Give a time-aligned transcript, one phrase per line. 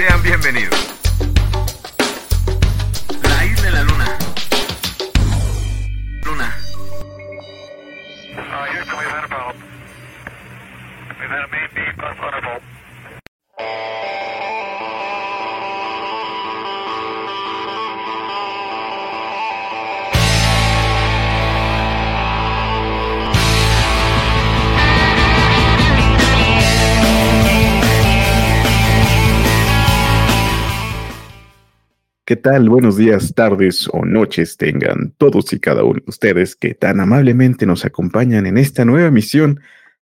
[0.00, 0.89] Sean bienvenidos.
[32.30, 32.68] ¿Qué tal?
[32.68, 37.66] Buenos días, tardes o noches tengan todos y cada uno de ustedes que tan amablemente
[37.66, 39.58] nos acompañan en esta nueva emisión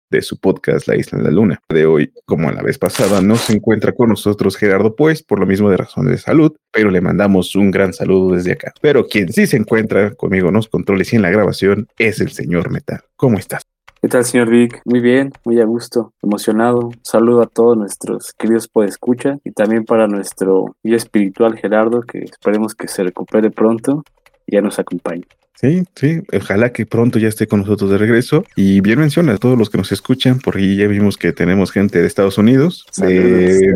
[0.10, 1.62] de su podcast La Isla de la Luna.
[1.70, 5.46] De hoy, como la vez pasada, no se encuentra con nosotros Gerardo Pues, por lo
[5.46, 8.74] mismo de razones de salud, pero le mandamos un gran saludo desde acá.
[8.82, 12.32] Pero quien sí se encuentra conmigo en los controles y en la grabación es el
[12.32, 13.00] señor Metal.
[13.16, 13.62] ¿Cómo estás?
[14.02, 14.82] ¿Qué tal, señor Vic?
[14.86, 16.92] Muy bien, muy a gusto, emocionado.
[17.02, 22.76] Saludo a todos nuestros queridos escucha y también para nuestro guía espiritual Gerardo, que esperemos
[22.76, 24.04] que se recupere pronto
[24.46, 25.24] y ya nos acompañe.
[25.56, 28.44] Sí, sí, ojalá que pronto ya esté con nosotros de regreso.
[28.56, 32.00] Y bien menciona a todos los que nos escuchan, porque ya vimos que tenemos gente
[32.00, 33.74] de Estados Unidos, de,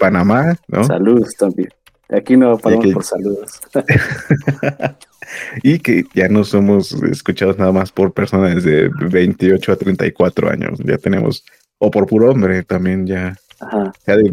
[0.00, 0.82] Panamá, ¿no?
[0.82, 1.68] Saludos también.
[2.08, 3.60] Aquí no paramos que- por saludos.
[5.62, 10.78] y que ya no somos escuchados nada más por personas de 28 a 34 años.
[10.84, 11.44] Ya tenemos,
[11.78, 13.92] o por puro hombre, también ya Ajá.
[14.04, 14.32] se ha de-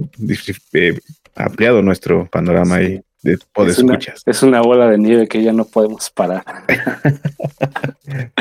[0.74, 1.00] eh,
[1.36, 4.22] ampliado nuestro panorama ahí de Es una, escuchas.
[4.26, 6.44] es una bola de nieve que ya no podemos parar.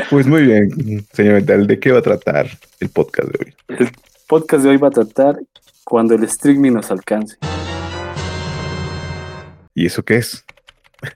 [0.09, 2.47] Pues muy bien, señor Metal, ¿de qué va a tratar
[2.79, 3.77] el podcast de hoy?
[3.79, 3.89] El
[4.27, 5.39] podcast de hoy va a tratar
[5.83, 7.37] cuando el streaming nos alcance.
[9.73, 10.43] ¿Y eso qué es?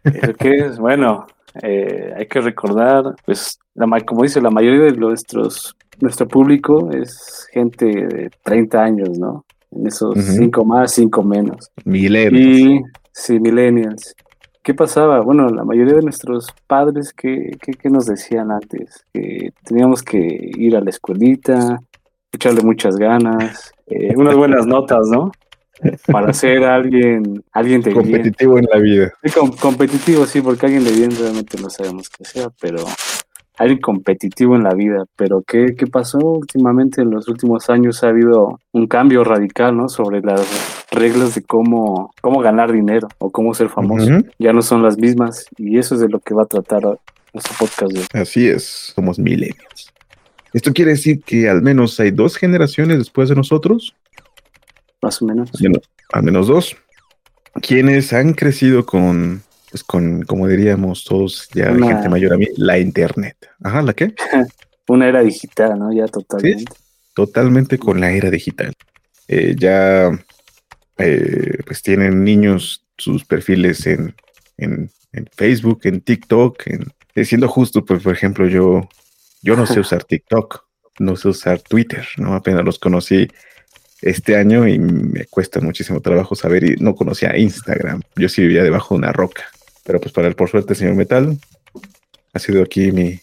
[0.04, 0.80] ¿Eso qué es?
[0.80, 1.28] Bueno,
[1.62, 6.90] eh, hay que recordar, pues, la, ma- como dice, la mayoría de nuestros, nuestro público
[6.92, 9.46] es gente de 30 años, ¿no?
[9.72, 10.22] En esos Ujú.
[10.22, 11.72] 5 más, 5 menos.
[11.84, 12.44] Milenios.
[12.44, 14.16] Y, sí, millennials.
[14.64, 15.22] ¿Qué pasaba?
[15.22, 19.06] Bueno, la mayoría de nuestros padres, ¿qué, qué, qué nos decían antes?
[19.14, 21.80] Que teníamos que ir a la escuelita,
[22.34, 25.31] echarle muchas ganas, eh, unas buenas notas, ¿no?
[26.08, 28.04] Para ser alguien, alguien de bien.
[28.04, 29.14] Competitivo en la vida.
[29.24, 32.84] Sí, com- competitivo, sí, porque alguien de bien realmente no sabemos qué sea, pero
[33.58, 35.06] alguien competitivo en la vida.
[35.16, 37.02] Pero ¿qué, qué pasó últimamente?
[37.02, 39.88] En los últimos años ha habido un cambio radical, ¿no?
[39.90, 40.42] Sobre las
[40.92, 44.09] reglas de cómo, cómo ganar dinero o cómo ser famoso.
[44.40, 46.84] Ya no son las mismas y eso es de lo que va a tratar
[47.34, 48.06] nuestro podcast de hoy.
[48.14, 49.94] Así es, somos millennials.
[50.54, 53.94] Esto quiere decir que al menos hay dos generaciones después de nosotros,
[55.02, 55.52] más o menos.
[56.13, 56.75] al menos, dos,
[57.62, 59.41] quienes han crecido con,
[59.72, 63.35] pues con, como diríamos todos, ya Una- gente mayor a mí, la internet.
[63.63, 64.13] Ajá, ¿la qué?
[64.88, 65.91] Una era digital, ¿no?
[65.91, 66.66] Ya totalmente.
[67.13, 68.74] Totalmente con la era digital.
[69.28, 70.09] Eh, ya,
[70.97, 74.16] eh, pues tienen niños sus perfiles en,
[74.58, 76.85] en, en Facebook, en TikTok, en,
[77.16, 78.88] eh, siendo justo, pues por ejemplo, yo,
[79.41, 80.64] yo no sé usar TikTok,
[81.00, 82.34] no sé usar Twitter, ¿no?
[82.34, 83.28] Apenas los conocí
[84.02, 88.02] este año y me cuesta muchísimo trabajo saber y no conocía Instagram.
[88.16, 89.46] Yo sí vivía debajo de una roca.
[89.84, 91.38] Pero pues para el por suerte, señor Metal,
[92.34, 93.19] ha sido aquí mi,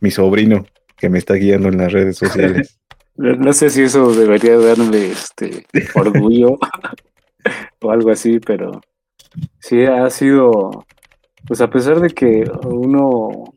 [0.00, 0.66] mi sobrino
[0.96, 2.78] que me está guiando en las redes sociales.
[3.16, 5.64] No no sé si eso debería darle este
[5.94, 6.58] orgullo
[7.80, 8.80] o algo así, pero
[9.60, 10.84] sí ha sido,
[11.46, 13.54] pues a pesar de que uno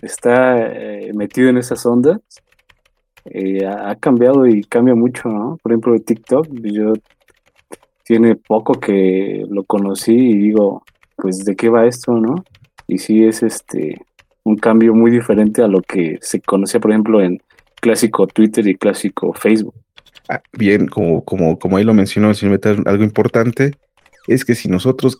[0.00, 2.20] está eh, metido en esas ondas,
[3.30, 5.58] eh, ha cambiado y cambia mucho, ¿no?
[5.62, 6.94] Por ejemplo, TikTok, yo
[8.04, 10.84] tiene poco que lo conocí y digo,
[11.16, 12.44] pues de qué va esto, ¿no?
[12.86, 14.00] Y sí es este
[14.44, 17.42] un cambio muy diferente a lo que se conocía, por ejemplo, en
[17.80, 19.74] clásico Twitter y clásico Facebook.
[20.28, 23.72] Ah, bien, como, como, como ahí lo mencionó el señor algo importante
[24.28, 25.18] es que si nosotros,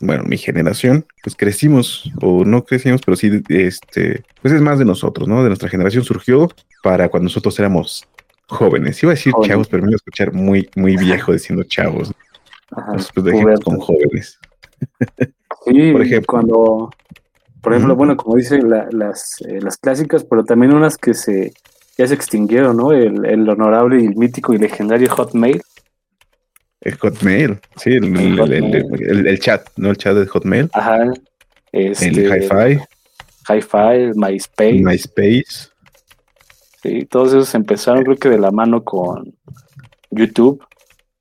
[0.00, 4.84] bueno, mi generación, pues crecimos, o no crecimos, pero sí, este, pues es más de
[4.84, 5.42] nosotros, ¿no?
[5.42, 6.48] De nuestra generación surgió
[6.82, 8.06] para cuando nosotros éramos
[8.48, 9.02] jóvenes.
[9.02, 12.12] Iba a decir chavos, pero me iba a escuchar muy, muy viejo diciendo chavos.
[12.70, 13.64] Ajá, Entonces, pues dejemos puberto.
[13.64, 14.38] con jóvenes.
[15.64, 16.26] Sí, por ejemplo.
[16.26, 16.90] cuando,
[17.62, 21.52] por ejemplo, bueno, como dice la- las, eh, las clásicas, pero también unas que se
[21.96, 22.90] ya se extinguieron, ¿no?
[22.92, 25.62] El, el honorable y mítico y legendario Hotmail.
[26.84, 29.02] El Hotmail, sí, el, El el- el- Hotmail.
[29.10, 29.90] el- el chat, ¿no?
[29.90, 30.98] El chat de Hotmail, Ajá.
[31.72, 32.80] Este, el Hi-Fi,
[33.48, 34.72] Hi-Fi, MySpace.
[34.74, 35.68] MySpace.
[36.82, 39.34] Sí, todos esos empezaron, creo que de la mano con
[40.10, 40.62] YouTube.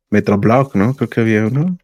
[0.09, 0.93] Metroblog, ¿no?
[0.95, 1.77] Creo que había uno.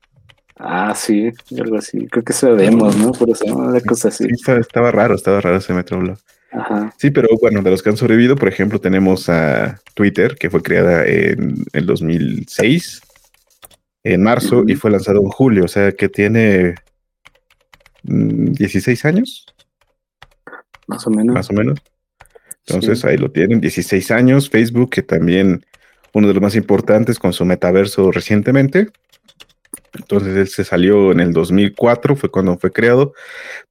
[0.58, 2.06] Ah, sí, algo así.
[2.08, 3.14] Creo que eso demos, ¿no?
[3.14, 4.26] Por eso, una cosa así.
[4.26, 6.18] Sí, estaba, estaba raro, estaba raro ese Metroblog.
[6.52, 6.94] Ajá.
[6.98, 10.62] Sí, pero bueno, de los que han sobrevivido, por ejemplo, tenemos a Twitter, que fue
[10.62, 13.02] creada en el 2006.
[14.04, 16.76] En marzo y fue lanzado en julio, o sea que tiene
[18.04, 19.46] mm, 16 años,
[20.88, 21.34] Más o menos.
[21.34, 21.80] más o menos.
[22.66, 23.08] Entonces Sí.
[23.08, 24.50] ahí lo tienen, 16 años.
[24.50, 25.66] Facebook, que también
[26.14, 28.88] uno de los más importantes con su metaverso recientemente.
[29.94, 33.14] Entonces él se salió en el 2004, fue cuando fue creado,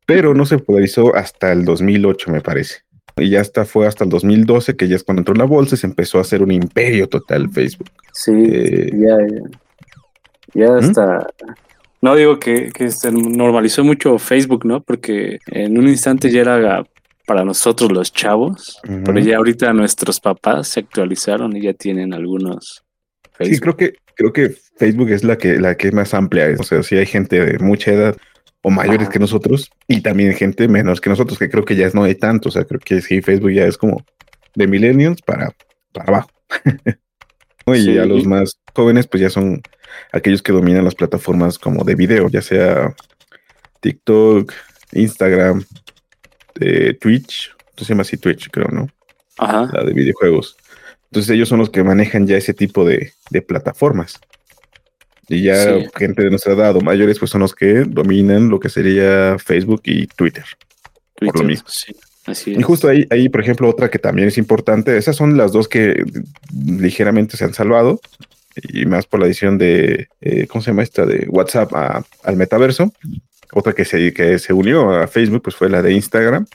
[0.04, 2.80] pero no se popularizó hasta el 2008, me parece.
[3.16, 5.74] Y ya hasta fue hasta el 2012, que ya es cuando entró en la bolsa
[5.74, 7.90] y se empezó a hacer un imperio total Facebook.
[8.12, 9.58] Sí, Eh, ya, ya,
[10.54, 10.78] ya ¿Mm?
[10.78, 11.26] hasta...
[12.00, 14.80] No digo que, que se normalizó mucho Facebook, ¿no?
[14.82, 16.84] Porque en un instante ya era
[17.26, 22.84] para nosotros los chavos, pero ya ahorita nuestros papás se actualizaron y ya tienen algunos
[23.40, 23.60] Sí, Facebook.
[23.60, 26.46] creo que, creo que Facebook es la que, la que es más amplia.
[26.58, 28.16] O sea, sí hay gente de mucha edad
[28.62, 29.10] o mayores Ajá.
[29.10, 32.48] que nosotros y también gente menos que nosotros, que creo que ya no hay tanto.
[32.48, 34.04] O sea, creo que sí, Facebook ya es como
[34.54, 35.50] de millennials para,
[35.92, 36.30] para abajo.
[37.66, 37.98] Y Sí.
[37.98, 39.60] a los más jóvenes, pues ya son
[40.12, 42.94] aquellos que dominan las plataformas como de video, ya sea
[43.80, 44.52] TikTok,
[44.92, 45.64] Instagram,
[46.60, 47.54] eh, Twitch.
[47.76, 48.88] Se llama así Twitch, creo, ¿no?
[49.40, 49.70] Ajá.
[49.72, 50.56] la de videojuegos.
[51.10, 54.18] Entonces ellos son los que manejan ya ese tipo de, de plataformas.
[55.28, 55.86] Y ya Sí.
[55.96, 59.82] gente de nuestra edad o mayores, pues son los que dominan lo que sería Facebook
[59.84, 60.44] y Twitter.
[61.14, 61.68] por lo Twitter, mismo.
[61.68, 61.94] sí,
[62.26, 65.52] así Y justo ahí, ahí, por ejemplo, otra que también es importante, esas son las
[65.52, 66.02] dos que
[66.52, 68.00] ligeramente se han salvado,
[68.62, 71.06] y más por la adición de, eh, ¿cómo se llama esta?
[71.06, 72.92] De WhatsApp a- al metaverso.
[73.52, 76.46] Otra que se, que se unió a Facebook, pues fue la de Instagram,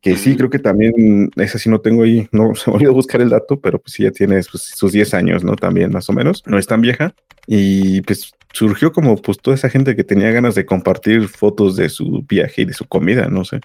[0.00, 3.20] que sí, creo que también, esa sí no tengo ahí, no se me olvidó buscar
[3.20, 5.56] el dato, pero pues sí ya tiene pues, sus 10 años, ¿no?
[5.56, 7.14] También más o menos, no es tan vieja.
[7.46, 11.88] Y pues surgió como pues toda esa gente que tenía ganas de compartir fotos de
[11.88, 13.60] su viaje y de su comida, no sé.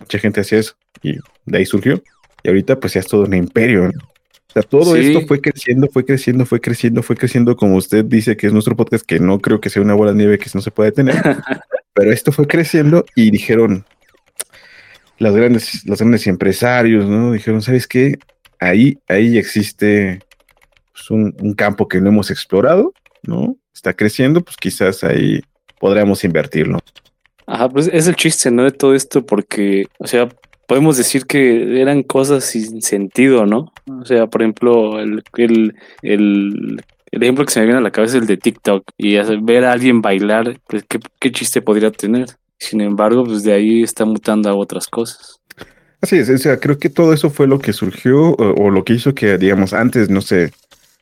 [0.00, 2.02] Mucha gente hacía eso y de ahí surgió.
[2.42, 3.84] Y ahorita pues ya es todo un imperio.
[3.84, 4.13] ¿no?
[4.54, 5.08] Sea, todo Sí.
[5.08, 8.76] esto fue creciendo, fue creciendo, fue creciendo, fue creciendo, como usted dice que es nuestro
[8.76, 11.16] podcast, que no creo que sea una bola de nieve que no se puede tener.
[11.92, 13.84] pero esto fue creciendo y dijeron
[15.18, 17.32] las grandes, los grandes empresarios, ¿no?
[17.32, 18.18] Dijeron, ¿sabes qué?
[18.60, 20.20] Ahí, ahí existe
[20.92, 23.56] pues, un, un campo que no hemos explorado, ¿no?
[23.74, 25.42] Está creciendo, pues quizás ahí
[25.80, 26.78] podríamos invertirlo.
[27.46, 28.64] Ajá, pues es el chiste, ¿no?
[28.64, 30.28] De todo esto, porque, o sea,
[30.66, 33.72] podemos decir que eran cosas sin sentido, ¿no?
[33.86, 38.16] O sea, por ejemplo, el, el, el, ejemplo que se me viene a la cabeza
[38.16, 38.84] es el de TikTok.
[38.96, 42.26] Y ver a alguien bailar, pues, ¿qué, qué chiste podría tener?
[42.58, 45.40] Sin embargo, pues de ahí está mutando a otras cosas.
[46.00, 48.92] Así es, o sea, creo que todo eso fue lo que surgió o, lo que
[48.92, 50.52] hizo que, digamos, antes, no sé,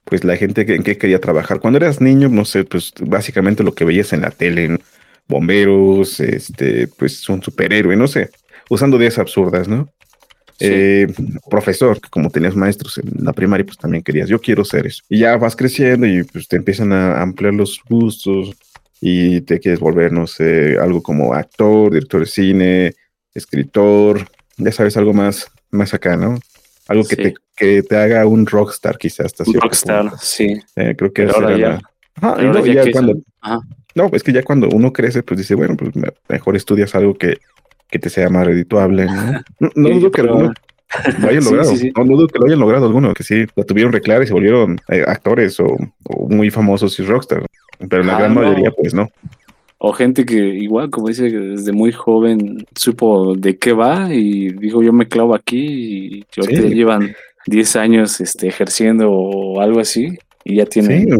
[0.05, 1.59] pues la gente en qué quería trabajar.
[1.59, 4.79] Cuando eras niño, no sé, pues básicamente lo que veías en la tele, ¿no?
[5.29, 8.31] bomberos, este, pues un superhéroe, no sé,
[8.73, 9.89] usando ideas absurdas, ¿no?
[10.59, 10.67] Sí.
[10.71, 11.07] Eh,
[11.51, 15.03] profesor, que como tenías maestros en la primaria, pues también querías, yo quiero ser eso.
[15.09, 18.53] Y ya vas creciendo y pues te empiezan a ampliar los gustos
[19.01, 22.95] y te quieres volver, no sé, algo como actor, director de cine,
[23.35, 24.27] escritor,
[24.57, 26.39] ya sabes, algo más, más acá, ¿no?
[26.89, 27.23] Algo que, Sí.
[27.23, 30.17] te, que te haga un rockstar quizás hasta Un rockstar, punto.
[30.21, 30.61] sí.
[30.77, 31.81] Eh, creo que ahora ya- la-
[32.15, 33.59] Ajá, no, ya cuando, ajá.
[33.95, 37.15] no, es que ya cuando uno crece, pues dice, bueno, pues me- mejor estudias algo
[37.15, 37.39] que,
[37.93, 39.41] que te sea más redituable, ¿no?
[39.77, 40.53] No, dudo que algunos
[41.21, 41.93] lo hayan logrado, sí, sí.
[41.97, 44.81] no dudo que lo hayan logrado algunos, que sí, lo tuvieron reclar y se volvieron
[44.89, 47.45] eh, actores o, o muy famosos y rockstar,
[47.89, 48.41] pero la Ah, gran no.
[48.43, 49.09] mayoría, pues no.
[49.79, 54.83] O gente que igual, como dice, desde muy joven supo de qué va y dijo
[54.83, 57.15] yo me clavo aquí y ya llevan
[57.47, 61.17] 10 años este, ejerciendo o algo así y ya tienen Sí.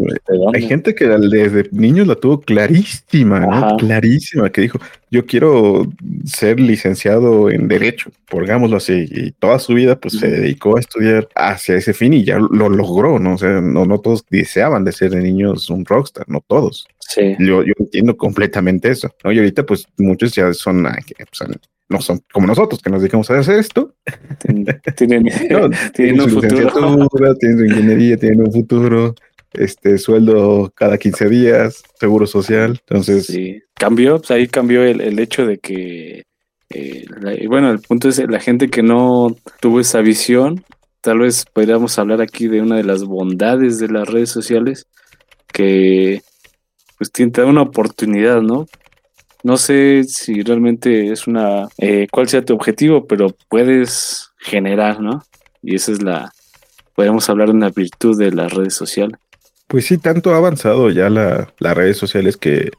[0.53, 3.75] Hay gente que desde niños la tuvo clarísima, ¿no?
[3.77, 4.79] Clarísima, que dijo,
[5.13, 5.85] yo quiero
[6.25, 11.29] ser licenciado en Derecho, pongámoslo así, y toda su vida pues se dedicó a estudiar
[11.35, 13.35] hacia ese fin y ya lo logró, ¿no?
[13.35, 16.87] O sea, no, no todos deseaban de ser de niños un rockstar, no todos.
[16.97, 19.31] Sí, Yo, yo entiendo completamente eso, ¿no?
[19.31, 21.51] Y ahorita pues muchos ya son, ah, pues,
[21.89, 23.93] no son como nosotros, que nos dedicamos a hacer esto,
[24.97, 27.35] tienen, no, tienen un futuro.
[27.35, 29.13] tienen su ingeniería, tienen un futuro,
[29.53, 32.79] este sueldo cada 15 días, seguro social.
[32.87, 36.23] Entonces, Sí, cambió, pues ahí cambió el, el hecho de que,
[36.69, 40.63] eh, la- bueno, el punto es la gente que no tuvo esa visión,
[41.01, 44.87] tal vez podríamos hablar aquí de una de las bondades de las redes sociales,
[45.51, 46.21] que
[46.97, 48.65] pues te da una oportunidad, ¿no?
[49.43, 55.23] No sé si realmente es una, eh, cuál sea tu objetivo, pero puedes generar, ¿no?
[55.61, 56.31] Y esa es la,
[56.95, 59.17] podríamos hablar de una virtud de las redes sociales.
[59.73, 62.69] Pues sí, tanto ha avanzado ya la, las redes sociales que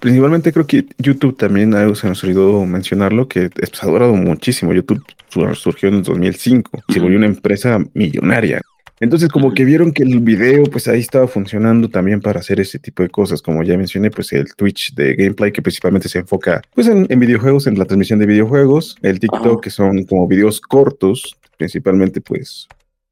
[0.00, 4.72] principalmente creo que YouTube también algo se nos olvidó mencionarlo, que pues, ha durado muchísimo.
[4.74, 8.60] YouTube sur- surgió en el 2005, se volvió una empresa millonaria.
[8.98, 12.80] Entonces, como que vieron que el video, pues ahí estaba funcionando también para hacer ese
[12.80, 13.40] tipo de cosas.
[13.42, 17.20] Como ya mencioné, pues el Twitch de gameplay, que principalmente se enfoca pues en, en
[17.20, 18.96] videojuegos, en la transmisión de videojuegos.
[19.02, 19.60] El TikTok, Ajá.
[19.62, 22.66] que son como videos cortos, principalmente pues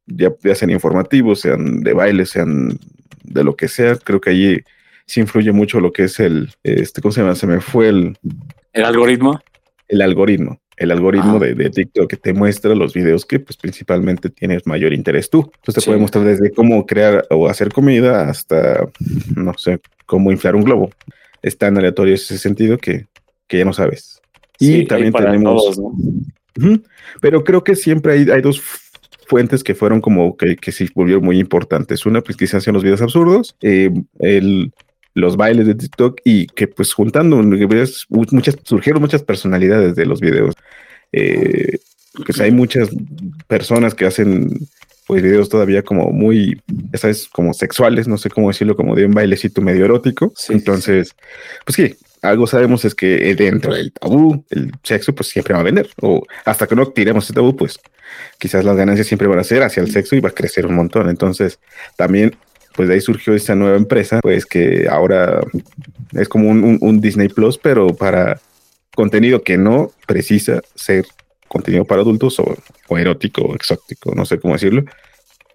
[0.07, 2.79] ya, ya sean informativos, sean de baile, sean
[3.29, 3.97] de lo que sea.
[3.97, 4.61] Creo que allí
[5.07, 7.35] sí influye mucho lo que es el, este, ¿cómo se llama?
[7.35, 8.17] Se me fue el,
[8.73, 9.41] El algoritmo.
[9.89, 10.61] el algoritmo.
[10.77, 11.45] El algoritmo Ajá.
[11.47, 15.51] de, de TikTok que te muestra los videos que pues principalmente tienes mayor interés tú.
[15.57, 15.87] Entonces te Sí.
[15.87, 18.87] puede mostrar desde cómo crear o hacer comida hasta,
[19.35, 20.91] no sé, cómo inflar un globo.
[21.43, 23.07] Es tan aleatorio ese sentido que,
[23.49, 24.21] que ya no sabes.
[24.61, 25.63] Y Sí, también tenemos...
[25.65, 25.87] todos, ¿no?
[26.59, 26.83] Ujú.
[27.21, 28.61] Pero creo que siempre hay, hay dos
[29.29, 32.07] fuentes que fueron como que, que sí volvieron muy importantes.
[32.07, 34.73] Una, pues quizás son los videos absurdos, eh, el,
[35.15, 40.55] los bailes de TikTok y que pues juntando muchas, surgieron muchas personalidades de los videos.
[41.13, 41.79] Eh,
[42.25, 42.89] pues hay muchas
[43.47, 44.49] personas que hacen
[45.07, 46.61] pues videos todavía como muy,
[46.93, 50.33] ya sabes, como sexuales, no sé cómo decirlo, como de un bailecito medio erótico.
[50.37, 51.15] Sí, Entonces,
[51.65, 55.65] pues sí, algo sabemos es que dentro del tabú, el sexo pues siempre va a
[55.65, 55.89] vender.
[56.01, 57.79] O hasta que no tiremos ese tabú, pues
[58.39, 60.75] quizás las ganancias siempre van a ser hacia el sexo y va a crecer un
[60.75, 61.09] montón.
[61.09, 61.59] Entonces,
[61.97, 62.37] también,
[62.75, 65.41] pues de ahí surgió esta nueva empresa, pues que ahora
[66.13, 68.41] es como un, Disney Plus, pero para
[68.95, 71.07] contenido que no precisa ser
[71.47, 72.57] contenido para adultos o,
[72.89, 74.85] o erótico o exótico, no sé cómo decirlo,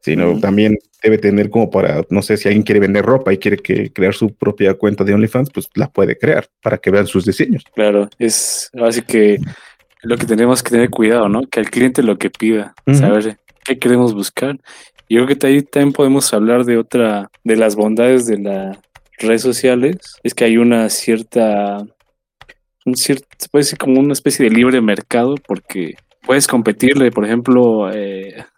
[0.03, 3.57] sino también debe tener como para, no sé, si alguien quiere vender ropa y quiere
[3.57, 7.25] que crear su propia cuenta de OnlyFans, pues la puede crear para que vean sus
[7.25, 7.63] diseños.
[7.73, 9.39] Claro, es así que
[10.01, 11.43] lo que tenemos que tener cuidado, ¿no?
[11.43, 14.59] Que al cliente lo que pida, saber qué queremos buscar.
[15.09, 18.77] Yo creo que ahí también podemos hablar de otra, de las bondades de las
[19.19, 21.85] redes sociales, es que hay una cierta,
[22.85, 25.95] un cierto, se puede decir como una especie de libre mercado, porque
[26.25, 28.52] puedes competirle, por ejemplo, eh, ejemplo,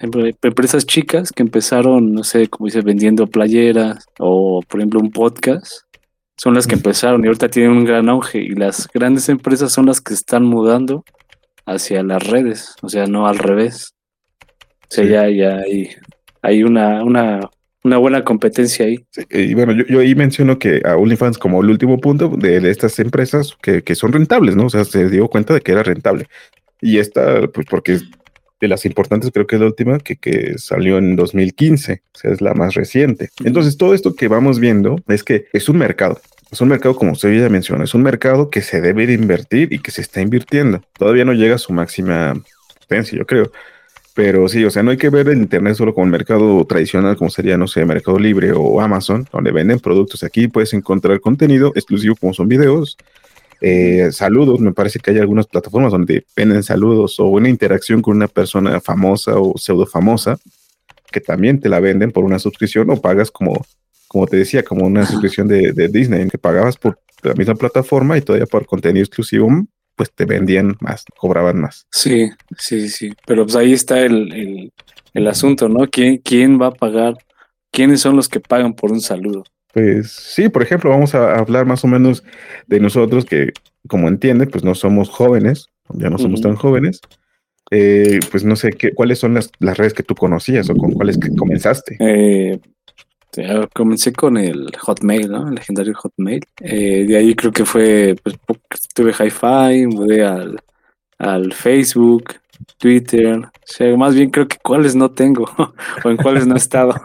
[0.00, 5.66] empresas chicas que empezaron, no sé, como dices, vendiendo playeras o, por ejemplo, un podcast
[6.36, 9.86] son las que empezaron y ahorita tienen un gran auge y las grandes empresas son
[9.86, 11.04] las que están mudando
[11.66, 13.94] hacia las redes, o sea, no al revés.
[14.90, 15.10] O sea, Sí.
[15.10, 15.90] ya, ya hay,
[16.42, 17.40] hay una, una,
[17.84, 19.04] una buena competencia ahí.
[19.10, 22.60] Sí, Y bueno, yo, yo ahí menciono que a OnlyFans como el último punto de,
[22.60, 24.66] de estas empresas que, que son rentables, ¿no?
[24.66, 26.26] O sea, se dio cuenta de que era rentable.
[26.80, 27.98] Y esta, pues porque
[28.60, 32.32] de las importantes creo que es la última que, que salió en 2015, o sea,
[32.32, 33.30] es la más reciente.
[33.44, 36.20] Entonces, todo esto que vamos viendo es que es un mercado.
[36.50, 39.72] Es un mercado, como usted ya mencionó, es un mercado que se debe de invertir
[39.72, 40.82] y que se está invirtiendo.
[40.98, 42.34] Todavía no llega a su máxima
[42.80, 43.52] potencia, yo creo.
[44.14, 47.16] Pero sí, o sea, no hay que ver el Internet solo como el mercado tradicional,
[47.16, 50.24] como sería, no sé, Mercado Libre o Amazon, donde venden productos.
[50.24, 52.96] Aquí puedes encontrar contenido exclusivo como son videos,
[53.60, 54.60] eh, saludos.
[54.60, 58.80] Me parece que hay algunas plataformas donde venden saludos o una interacción con una persona
[58.80, 60.38] famosa o pseudo famosa,
[61.10, 63.64] que también te la venden por una suscripción o pagas como,
[64.06, 68.16] como te decía, como una suscripción de, de Disney, que pagabas por la misma plataforma
[68.16, 69.48] y todavía por contenido exclusivo,
[69.96, 71.86] pues te vendían más, cobraban más.
[71.90, 73.12] Sí, sí, sí, sí.
[73.26, 74.72] Pero pues ahí está el, el,
[75.12, 75.88] el asunto, ¿no?
[75.90, 77.14] ¿Quién, ¿Quién va a pagar?
[77.72, 79.44] ¿Quiénes son los que pagan por un saludo?
[79.78, 82.24] Pues sí, por ejemplo, vamos a hablar más o menos
[82.66, 83.52] de nosotros que,
[83.86, 86.48] como entiende, pues no somos jóvenes, ya no somos Ujú.
[86.48, 87.00] tan jóvenes.
[87.70, 90.94] Eh, pues no sé qué, cuáles son las, las redes que tú conocías o con
[90.94, 91.96] cuáles que comenzaste.
[92.00, 92.58] Eh,
[93.36, 95.48] ya comencé con el Hotmail, ¿no?
[95.48, 96.44] El legendario Hotmail.
[96.60, 98.36] Eh, de ahí creo que fue, pues,
[98.96, 100.58] tuve Hi-Fi, mudé al,
[101.18, 102.34] al Facebook,
[102.78, 103.38] Twitter.
[103.38, 105.44] O sea, más bien creo que cuáles no tengo
[106.04, 106.94] o en cuáles no he estado.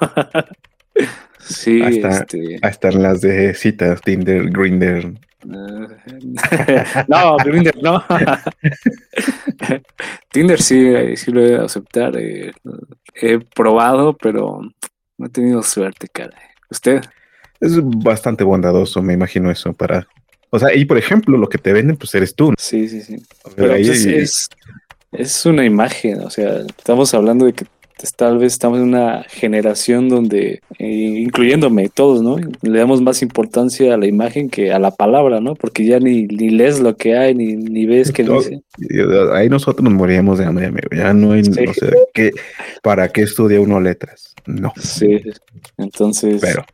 [1.46, 2.60] sí, Hasta- este.
[2.62, 5.14] Hasta en las de citas, Tinder, Grinder.
[5.44, 5.44] eh,
[7.08, 8.04] no, Grindr no.
[10.32, 12.16] Tinder sí, sí lo he de aceptar.
[12.18, 12.52] eh,
[13.16, 14.62] he probado, pero
[15.18, 16.38] no he tenido suerte, cara.
[16.70, 17.02] ¿Usted?
[17.60, 20.08] Es bastante bondadoso, me imagino eso para.
[20.50, 22.54] O sea, y por ejemplo, lo que te venden, pues eres tú.
[22.58, 23.16] Sí, sí, sí.
[23.44, 24.50] O sea, Pero ahí- pues, es,
[25.12, 27.66] es, una imagen, o sea, estamos hablando de que
[28.12, 32.36] tal vez estamos en una generación donde, eh, incluyéndome todos, ¿no?
[32.62, 35.56] Le damos más importancia a la imagen que a la palabra, ¿no?
[35.56, 38.62] Porque ya ni, ni lees lo que hay, ni, ni ves qué Todo- dice.
[39.34, 40.90] ahí nosotros nos moríamos de hambre, amigo.
[40.96, 41.52] Ya no hay, Sí.
[41.68, 42.32] o sea, ¿qué-
[42.82, 44.34] ¿para qué estudia uno letras?
[44.46, 45.22] No, Sí,
[45.78, 46.66] entonces, pero.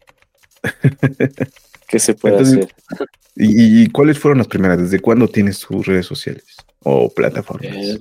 [1.88, 3.08] ¿qué se puede Entonces, hacer?
[3.36, 4.78] ¿Y, y cuáles fueron las primeras?
[4.82, 6.44] ¿Desde cuándo tienes tus redes sociales
[6.84, 7.76] o plataformas?
[7.76, 8.00] Eh,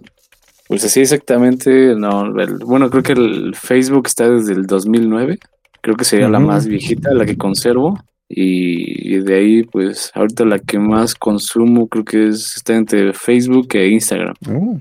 [0.68, 5.38] pues así exactamente, no, el- bueno, creo que el Facebook está desde el 2009,
[5.80, 7.98] creo que sería la más viejita, la que conservo,
[8.28, 13.12] y, y de ahí, pues ahorita la que más consumo creo que es, está entre
[13.14, 14.34] Facebook e Instagram.
[14.50, 14.78] Oh.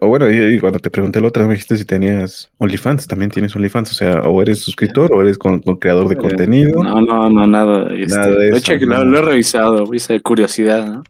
[0.00, 3.06] O bueno, y, y cuando te pregunté la otra vez me dijiste si tenías OnlyFans,
[3.06, 6.18] también tienes OnlyFans, o sea, o eres suscriptor o eres con, con creador de Eh,
[6.18, 6.82] contenido.
[6.82, 7.92] No, no, no, nada.
[7.94, 9.04] este, Nada de de hecho, eso, no.
[9.04, 11.02] lo he revisado, hice de curiosidad, ¿no?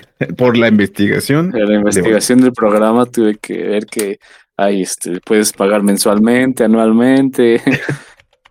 [0.36, 1.52] Por la investigación.
[1.54, 4.18] La investigación del programa tuve que ver que
[4.56, 7.60] hay, este, puedes pagar mensualmente, anualmente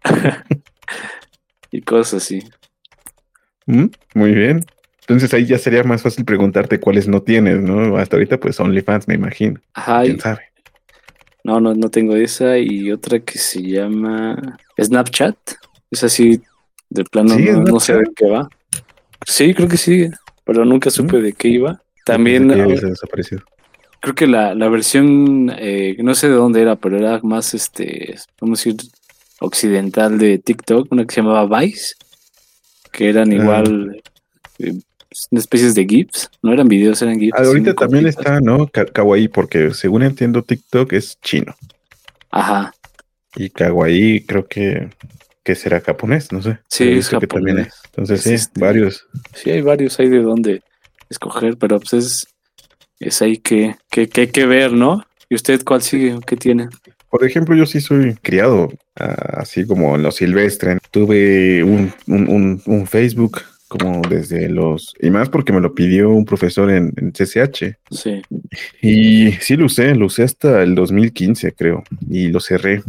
[1.72, 2.44] y cosas así.
[3.66, 4.66] Mm, Muy bien.
[5.02, 7.98] Entonces ahí ya sería más fácil preguntarte cuáles no tienes, ¿no?
[7.98, 9.60] Hasta ahorita, pues OnlyFans, me imagino.
[9.74, 10.52] Ajá, ¿Quién sabe?
[11.44, 14.38] no, no, no tengo esa y otra que se llama
[14.80, 15.36] Snapchat.
[15.90, 16.42] Es así,
[16.90, 18.48] de plano, ¿Sigue no, no sé de qué va.
[19.26, 20.10] Sí, creo que sí,
[20.52, 21.82] pero nunca supe de qué iba.
[22.06, 23.42] También desaparecido.
[24.02, 28.16] creo que la, la versión, eh, no sé de dónde era, pero era más, este,
[28.42, 28.82] vamos a decir,
[29.40, 31.94] occidental de TikTok, una que se llamaba Vice,
[32.92, 33.36] que eran Ah.
[33.36, 34.02] igual
[34.60, 34.74] eh,
[35.30, 37.38] una especies de GIFs, no eran videos, eran GIFs.
[37.38, 38.68] Ah, ahorita también está, ¿no?
[38.68, 41.56] Ka- Kawaii, porque según entiendo, TikTok es chino.
[42.32, 42.74] Ajá,
[43.36, 44.90] Y Kawaii creo que,
[45.44, 46.60] que será japonés, no sé.
[46.70, 47.82] Sí, es visto que también japonés.
[47.86, 49.08] Entonces, Es sí, este- varios.
[49.34, 50.62] sí hay varios, hay de dónde
[51.10, 52.28] escoger, pero pues es,
[53.00, 55.04] es ahí que, que, que hay que ver, ¿no?
[55.30, 56.18] ¿Y usted cuál sigue?
[56.26, 56.68] ¿Qué tiene?
[57.10, 58.70] Por ejemplo, yo sí soy criado,
[59.00, 60.78] ah, así como en los silvestre.
[60.92, 64.94] Tuve un, un, un- un Facebook como desde los...
[65.02, 67.78] Y más porque me lo pidió un profesor en, en CCH.
[67.90, 68.22] Sí.
[68.82, 71.84] Y sí lo usé, lo usé hasta el 2015, creo.
[72.10, 72.84] Y lo cerré.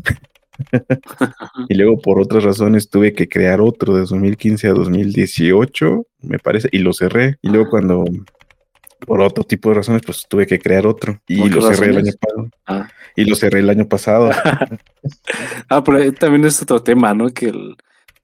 [1.69, 6.69] y luego por otras razones tuve que crear otro de 2015 a 2018, me parece,
[6.73, 7.37] y lo cerré.
[7.43, 8.05] Y luego cuando...
[9.05, 11.19] Por otro tipo de razones, pues tuve que crear otro.
[11.27, 12.51] Y ¿Por qué lo cerré el año pasado.
[12.69, 12.89] Ah.
[13.17, 14.31] Y lo cerré el año pasado.
[15.69, 17.29] Ah, pero ahí también es otro tema, ¿no?
[17.31, 17.75] Que el-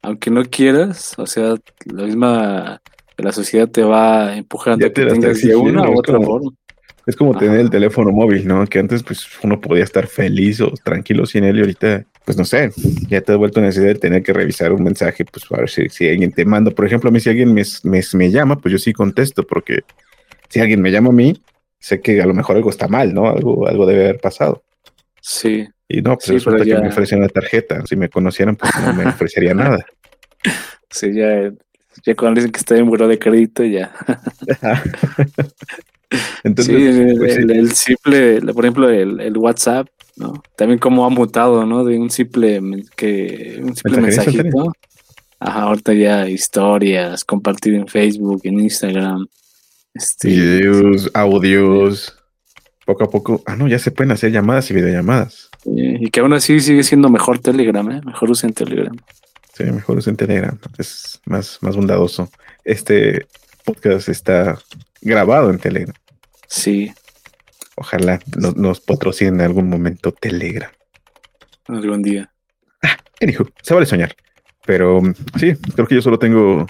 [0.02, 1.56] aunque no quieras, o sea,
[1.86, 2.80] la misma
[3.16, 6.26] la sociedad te va empujando Ya a que te tengas de una u otra como-
[6.26, 6.50] forma.
[7.06, 7.40] Es como Ajá.
[7.40, 8.64] tener el teléfono móvil, ¿no?
[8.66, 12.44] Que antes pues uno podía estar feliz o tranquilo sin él y ahorita, pues no
[12.44, 12.70] sé,
[13.08, 15.88] ya te ha vuelto necesidad de tener que revisar un mensaje, pues para ver si,
[15.88, 16.70] si alguien te manda.
[16.70, 19.78] Por ejemplo, a mí si alguien me, me, me llama, pues yo sí contesto, porque
[20.50, 21.42] si alguien me llama a mí,
[21.78, 23.30] sé que a lo mejor algo está mal, ¿no?
[23.30, 24.62] Algo, algo debe haber pasado.
[25.22, 27.82] Sí, Y no, pues Sí, resulta que me ofrecen una tarjeta.
[27.86, 29.86] Si me conocieran, pues no me ofrecería nada.
[30.90, 31.50] sí, ya,
[32.04, 33.90] ya cuando dicen que está en buró de crédito, ya.
[36.44, 37.40] Entonces, sí, el, pues, sí.
[37.40, 40.42] el- el simple, por ejemplo, el, el WhatsApp, ¿no?
[40.56, 41.84] También como ha mutado, ¿no?
[41.84, 42.60] De un simple
[42.96, 44.72] que un simple mensajito.
[45.40, 49.26] Ajá, ahorita ya historias, compartir en Facebook, en Instagram.
[49.94, 52.16] Este, videos, audios,
[52.84, 53.42] poco a poco.
[53.46, 55.50] Ah, no, ya se pueden hacer llamadas y videollamadas.
[55.64, 58.00] eh, y que aún así sigue siendo mejor Telegram, ¿eh?
[58.04, 58.96] Mejor usen Telegram.
[59.58, 62.30] Sí, mejor es en Telegram, es más, más bondadoso.
[62.64, 63.26] Este
[63.64, 64.56] podcast está
[65.00, 65.94] grabado en Telegram.
[66.46, 66.92] Sí,
[67.80, 70.70] Ojalá no- nos patrocinen en algún momento Telegram.
[71.68, 72.32] algún día.
[73.20, 73.46] ¿Qué dijo?
[73.62, 74.14] Se vale soñar.
[74.66, 76.66] Pero mm, sí, creo que yo solo tengo,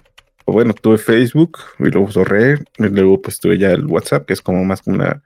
[0.47, 4.43] bueno, tuve Facebook y luego cerré, y luego pues tuve ya el WhatsApp, que es
[4.43, 5.23] como más una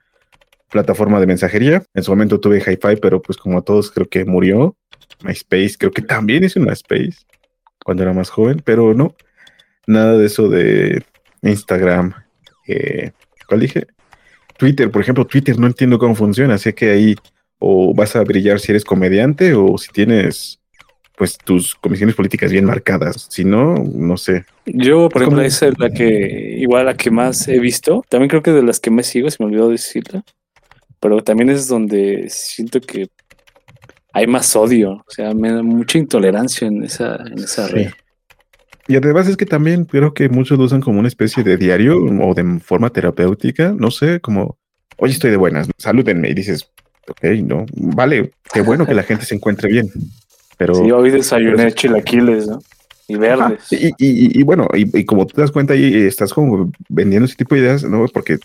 [0.69, 1.83] plataforma de mensajería.
[1.93, 4.75] En su momento tuve Hi-Fi, pero pues como a todos creo que murió.
[5.23, 7.17] MySpace, creo que también hice una Space
[7.83, 9.15] cuando era más joven, pero no,
[9.87, 11.03] nada de eso de
[11.41, 12.13] Instagram.
[12.67, 13.11] eh,
[13.47, 13.87] ¿Cuál dije?
[14.63, 17.15] Twitter, por ejemplo, Twitter no entiendo cómo funciona, así que ahí
[17.59, 20.59] o vas a brillar si eres comediante o si tienes
[21.17, 23.27] pues tus comisiones políticas bien marcadas.
[23.29, 24.45] Si no, no sé.
[24.65, 28.05] Yo, por Es ejemplo, como- esa es la que, igual la que más he visto.
[28.07, 30.23] También creo que de las que me sigo, se me olvidó decirla.
[31.01, 33.09] Pero también es donde siento que
[34.13, 34.93] hay más odio.
[34.93, 37.73] O sea, me da mucha intolerancia en esa, en esa Sí.
[37.73, 37.91] red.
[38.87, 41.97] Y además es que también creo que muchos lo usan como una especie de diario
[41.99, 44.57] o de forma terapéutica, no sé, como,
[44.97, 46.69] oye, estoy de buenas, salúdenme, y dices,
[47.07, 49.89] ok, no, vale, qué bueno que la gente se encuentre bien,
[50.57, 50.75] pero...
[50.75, 52.59] Sí, hoy desayuné chilaquiles, ¿no?
[53.07, 53.71] Y verdes.
[53.71, 57.25] Y, y- y- y bueno, y, y como te das cuenta ahí, estás como vendiendo
[57.25, 58.05] ese tipo de ideas, ¿no?
[58.13, 58.37] Porque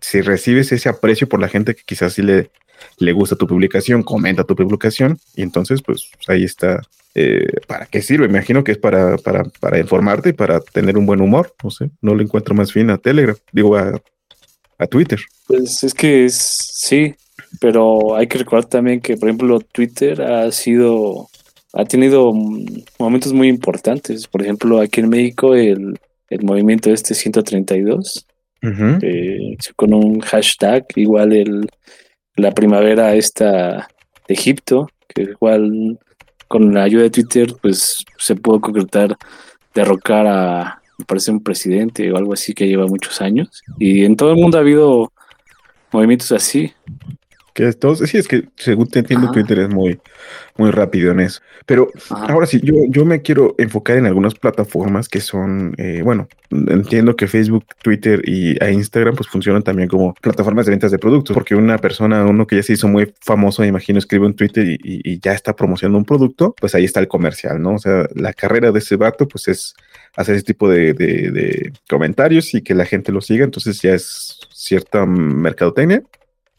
[0.00, 2.50] si recibes ese aprecio por la gente que quizás sí le,
[2.98, 6.82] le gusta tu publicación, comenta tu publicación, y entonces, pues ahí está.
[7.14, 8.26] eh, ¿Para qué sirve?
[8.28, 11.54] Me imagino que es para, para, para informarte y para tener un buen humor.
[11.62, 14.00] No sé, no le encuentro más fin a Telegram, digo a,
[14.78, 15.20] a Twitter.
[15.46, 17.14] Pues es que es, sí,
[17.60, 21.28] pero hay que recordar también que, por ejemplo, Twitter ha sido,
[21.72, 22.32] ha tenido
[22.98, 24.26] momentos muy importantes.
[24.26, 25.98] Por ejemplo, aquí en México, el,
[26.30, 28.26] el movimiento este 132,
[28.62, 28.98] Ujú.
[29.02, 31.68] eh, con un hashtag, igual el,
[32.36, 33.88] la primavera esta
[34.26, 35.98] de Egipto, que igual
[36.48, 39.16] con la ayuda de Twitter, pues se pudo concretar,
[39.74, 43.62] derrocar a, parece, un presidente o algo así que lleva muchos años.
[43.78, 45.12] Y en todo el mundo ha habido
[45.92, 46.72] movimientos así.
[47.54, 49.34] Que entonces, sí, es que según te entiendo, Ajá.
[49.34, 50.00] Twitter es muy,
[50.56, 51.40] muy rápido en eso.
[51.66, 52.26] Pero Ajá.
[52.32, 57.14] ahora sí, yo, yo me quiero enfocar en algunas plataformas que son, eh, bueno, entiendo
[57.14, 61.32] que Facebook, Twitter y e Instagram pues funcionan también como plataformas de ventas de productos,
[61.32, 64.66] porque una persona, uno que ya se hizo muy famoso, me imagino, escribe un Twitter
[64.68, 67.74] y, y- y ya está promocionando un producto, pues ahí está el comercial, ¿no?
[67.74, 69.74] O sea, la carrera de ese vato pues es
[70.16, 73.94] hacer ese tipo de, de- de comentarios y que la gente lo siga, entonces ya
[73.94, 76.02] es cierta mercadotecnia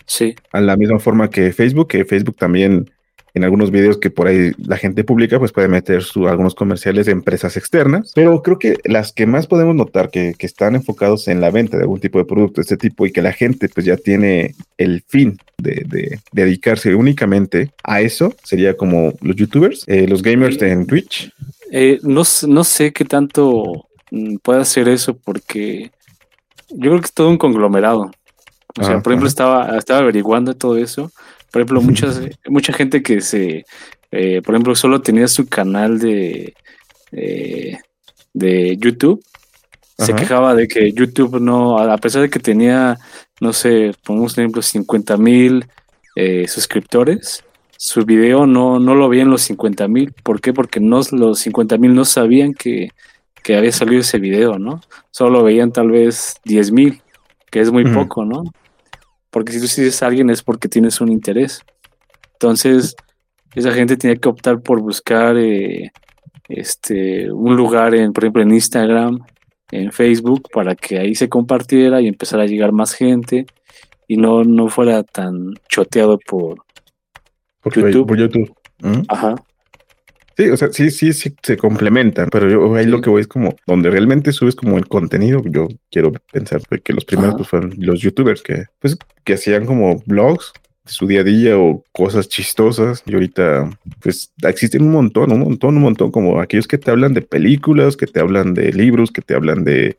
[0.05, 2.89] Sí, a la misma forma que Facebook, que Facebook también
[3.35, 7.05] en algunos videos que por ahí la gente publica, pues puede meter su, algunos comerciales
[7.05, 11.27] de empresas externas, pero creo que las que más podemos notar que, que están enfocados
[11.27, 13.67] en la venta de algún tipo de producto de este tipo y que la gente
[13.67, 19.83] pues ya tiene el fin de, de dedicarse únicamente a eso, sería como los youtubers,
[19.87, 21.29] eh, los gamers de en Twitch.
[21.71, 25.91] Eh, no, no sé qué tanto mm, puede hacer eso porque
[26.69, 28.11] yo creo que es todo un conglomerado.
[28.79, 31.11] O sea, Ajá, por ejemplo, estaba, estaba averiguando todo eso.
[31.51, 33.65] Por ejemplo, muchas, mucha gente que se,
[34.11, 36.53] eh, por ejemplo, solo tenía su canal de,
[37.11, 37.77] eh,
[38.33, 39.23] de YouTube,
[39.97, 42.97] se quejaba de que YouTube no, a pesar de que tenía,
[43.39, 45.65] no sé, pongamos un ejemplo, 50 mil
[46.47, 47.45] suscriptores,
[47.77, 50.13] su video no, no lo veían los 50 mil.
[50.23, 50.53] ¿Por qué?
[50.53, 52.89] Porque no, los 50 mil no sabían que,
[53.43, 54.81] que había salido ese video, ¿no?
[55.11, 57.01] Solo veían tal vez 10 mil,
[57.51, 58.43] que es muy poco, ¿no?
[59.35, 61.59] Porque si tú sigues a alguien es porque tienes un interés.
[62.35, 62.95] Entonces,
[63.53, 65.91] esa gente tenía que optar por buscar eh,
[66.47, 69.19] este, un lugar, en, por ejemplo, en Instagram,
[69.71, 73.45] en Facebook, para que ahí se compartiera y empezara a llegar más gente
[74.07, 76.63] y no, no fuera tan choteado por...
[77.59, 78.07] Por YouTube.
[78.07, 78.55] Por YouTube.
[78.79, 79.01] ¿Mm?
[79.09, 79.35] Ajá.
[80.37, 83.27] Sí, o sea, sí, sí, sí, se complementan, pero yo ahí lo que voy es
[83.27, 85.41] como donde realmente subes como el contenido.
[85.45, 90.03] Yo quiero pensar que los primeros pues, fueron los youtubers que, pues, que hacían como
[90.05, 90.51] blogs
[90.83, 93.01] de su día a día o cosas chistosas.
[93.05, 93.69] Y ahorita,
[94.01, 97.95] pues, existen un montón, un montón, un montón, como aquellos que te hablan de películas,
[97.95, 99.95] que te hablan de libros, que te hablan de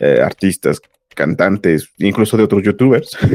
[0.00, 0.80] eh, artistas,
[1.14, 3.16] cantantes, incluso de otros youtubers.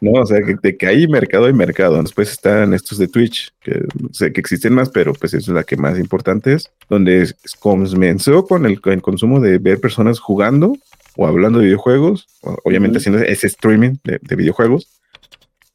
[0.00, 2.00] No, o sea, que, de que hay mercado, hay mercado.
[2.02, 3.80] Después están estos de Twitch, que
[4.12, 8.44] sé que existen más, pero pues es la que más importante es, donde es- comenzó
[8.46, 10.76] con el, el consumo de ver personas jugando
[11.16, 12.26] o hablando de videojuegos,
[12.64, 14.88] obviamente haciendo ese streaming de, de videojuegos.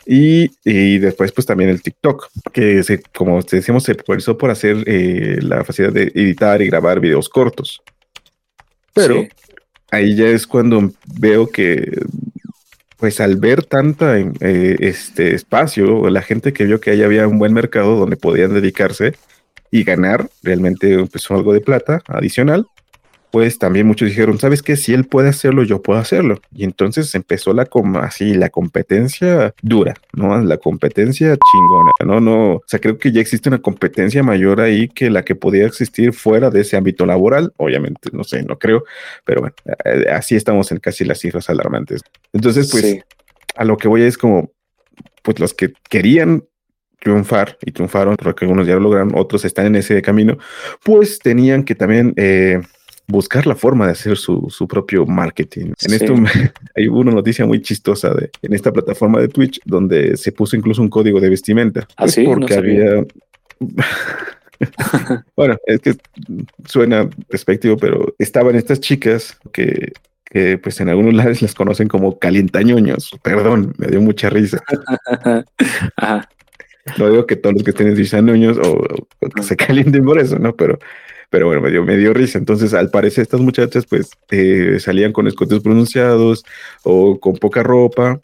[0.05, 4.49] Y, y después, pues también el TikTok, que se, como te decíamos, se popularizó por
[4.51, 7.81] hacer eh, la facilidad de editar y grabar videos cortos.
[8.93, 9.29] Pero Sí.
[9.91, 12.01] Ahí ya es cuando veo que,
[12.97, 17.39] pues al ver tanta eh, este espacio, la gente que vio que ahí había un
[17.39, 19.15] buen mercado donde podían dedicarse
[19.71, 22.65] y ganar realmente pues, algo de plata adicional,
[23.31, 24.75] pues también muchos dijeron, ¿sabes qué?
[24.75, 26.39] Si él puede hacerlo, yo puedo hacerlo.
[26.55, 30.39] Y entonces empezó la com- así, la competencia dura, ¿no?
[30.41, 32.19] La competencia chingona, ¿no?
[32.19, 35.65] No, o sea, creo que ya existe una competencia mayor ahí que la que podía
[35.65, 37.53] existir fuera de ese ámbito laboral.
[37.57, 38.83] Obviamente, no sé, no creo,
[39.25, 42.01] pero bueno, eh, así estamos en casi las cifras alarmantes.
[42.33, 43.01] Entonces, pues, Sí.
[43.55, 44.51] a lo que voy es como,
[45.21, 46.43] pues los que querían
[46.99, 50.37] triunfar y triunfaron, porque algunos ya lo lograron, otros están en ese camino,
[50.83, 52.59] pues tenían que también eh,
[53.09, 55.67] buscar la forma de hacer su, su propio marketing.
[55.67, 55.95] En Sí.
[55.95, 56.13] esto
[56.75, 60.81] hay una noticia muy chistosa de, en esta plataforma de Twitch donde se puso incluso
[60.81, 61.81] un código de vestimenta.
[61.97, 62.23] ¿Ah, Pues sí?
[62.23, 63.05] No Porque había...
[65.35, 65.95] bueno, es que
[66.65, 69.93] suena despectivo, pero estaban estas chicas que,
[70.25, 73.11] que pues en algunos lados las conocen como calientañoños.
[73.23, 74.61] Perdón, me dio mucha risa.
[75.95, 76.29] Ajá.
[76.97, 78.83] No digo que todos los que estén en ñoños o,
[79.19, 80.55] o que se calienten por eso, ¿no?
[80.55, 80.79] Pero,
[81.29, 82.37] pero bueno, me dio, me dio risa.
[82.37, 86.43] Entonces, al parecer, estas muchachas, pues, eh, salían con escotes pronunciados
[86.83, 88.19] o con poca ropa.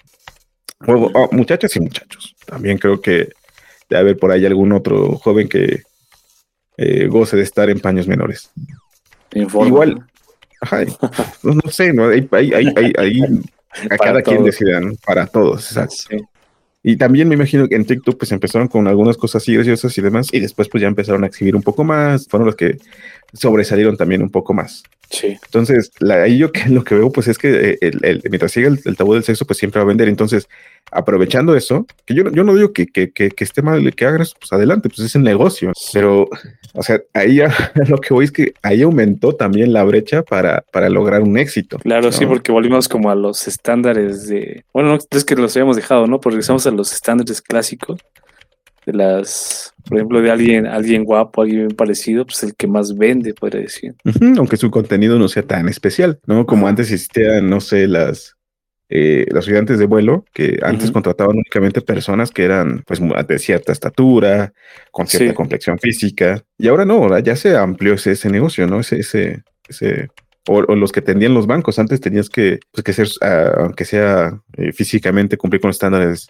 [0.87, 2.35] O, o muchachas y muchachos.
[2.45, 3.29] También creo que
[3.89, 5.83] debe haber por ahí algún otro joven que
[6.77, 8.49] eh, goce de estar en paños menores.
[9.67, 10.05] Igual.
[10.61, 10.83] Ajá,
[11.43, 12.07] no, no sé, ¿no?
[12.07, 13.21] Hay, hay, hay, hay- hay-
[13.89, 14.45] a cada quien todos.
[14.45, 15.95] decidan, para todos, exacto.
[16.09, 16.17] Sí.
[16.87, 20.01] Y también me imagino que en TikTok pues empezaron con algunas cosas así graciosas y
[20.03, 22.77] demás, y después pues ya empezaron a exhibir un poco más, fueron los que
[23.35, 24.83] sobresalieron también un poco más.
[25.11, 25.37] Sí.
[25.45, 28.51] Entonces, la, ahí yo que lo que veo pues es que eh, el, el- mientras
[28.51, 30.07] siga el, el tabú del sexo pues siempre va a vender.
[30.09, 30.47] Entonces,
[30.91, 34.05] aprovechando eso, que yo, no- yo no digo que, que, que, que esté mal que
[34.05, 35.71] hagan eso, pues adelante, pues es el negocio.
[35.93, 36.27] Pero,
[36.73, 37.53] o sea, ahí ya,
[37.87, 41.77] lo que voy es que ahí aumentó también la brecha para, para lograr un éxito.
[41.79, 44.63] Claro, sí, porque volvimos como a los estándares de.
[44.73, 46.19] Bueno, no es que los habíamos dejado, ¿no?
[46.19, 47.99] Porque regresamos a los estándares clásicos
[48.85, 49.73] de las.
[49.87, 53.61] Por ejemplo, de alguien, alguien guapo, alguien bien parecido, pues el que más vende, podría
[53.61, 53.93] decir.
[54.37, 56.45] Aunque su contenido no sea tan especial, ¿no?
[56.45, 58.35] Como antes existían, no sé, las
[58.89, 63.71] eh, los ayudantes de vuelo, que antes contrataban únicamente personas que eran pues de cierta
[63.71, 64.53] estatura,
[64.91, 65.33] con cierta Sí.
[65.35, 68.79] complexión física, y ahora no, ahora ya se amplió ese, ese negocio, ¿no?
[68.81, 70.09] Ese, ese, ese,
[70.47, 73.85] o, o los que tendían los bancos, antes tenías que, pues, que ser, ah, aunque
[73.85, 76.27] sea eh, físicamente, cumplir con estándares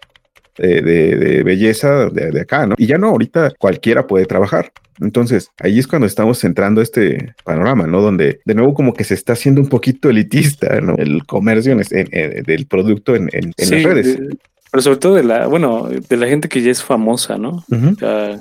[0.58, 2.74] de, de- de belleza de, de acá, ¿no?
[2.78, 4.72] Y ya no, ahorita cualquiera puede trabajar.
[5.00, 8.00] Entonces, ahí es cuando estamos entrando a este panorama, ¿no?
[8.00, 10.94] Donde de nuevo como que se está haciendo un poquito elitista, ¿no?
[10.96, 14.18] El comercio en- en- en- del producto en, Sí, las redes.
[14.18, 14.38] de-
[14.70, 17.64] pero sobre todo de la, bueno, de la gente que ya es famosa, ¿no?
[17.70, 17.88] Ujú.
[17.90, 18.40] O sea,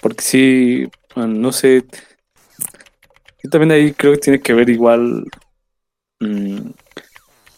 [0.00, 1.84] porque sí, bueno, no sé.
[3.42, 5.24] Yo también ahí creo que tiene que ver igual.
[6.20, 6.70] mm,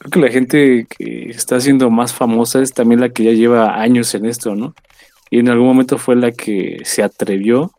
[0.09, 3.81] creo que la gente que está siendo más famosa es también la que ya lleva
[3.81, 4.75] años en esto, ¿no?
[5.31, 7.73] Y en algún momento fue la que se atrevió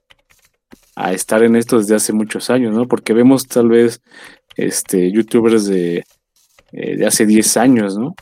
[0.96, 2.88] a estar en esto desde hace muchos años, ¿no?
[2.88, 4.02] Porque vemos tal vez
[4.56, 6.04] este youtubers de,
[6.74, 8.16] eh, de hace 10 años, ¿no?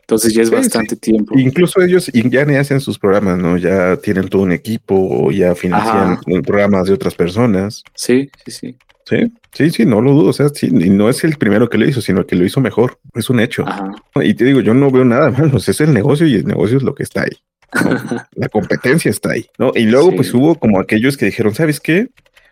[0.00, 1.36] Entonces ya es Sí, bastante tiempo.
[1.38, 3.56] Incluso ellos ya ni hacen sus programas, ¿no?
[3.56, 6.20] Ya tienen todo un equipo o ya financian Ajá.
[6.44, 7.82] programas de otras personas.
[7.94, 8.76] Sí, sí, sí.
[9.08, 10.30] Sí, sí, sí, no lo dudo.
[10.30, 12.44] O sea, sí, y no es el primero que lo hizo, sino el que lo
[12.44, 12.98] hizo mejor.
[13.14, 13.64] Es un hecho.
[13.66, 13.92] Ajá.
[14.22, 15.58] Y te digo, yo no veo nada malo.
[15.58, 17.38] Es el negocio y el negocio es lo que está ahí.
[17.84, 17.98] ¿no?
[18.34, 19.70] La competencia está ahí, ¿no?
[19.74, 20.16] Y luego, Sí.
[20.16, 22.08] pues hubo como aquellos que dijeron, ¿sabes qué?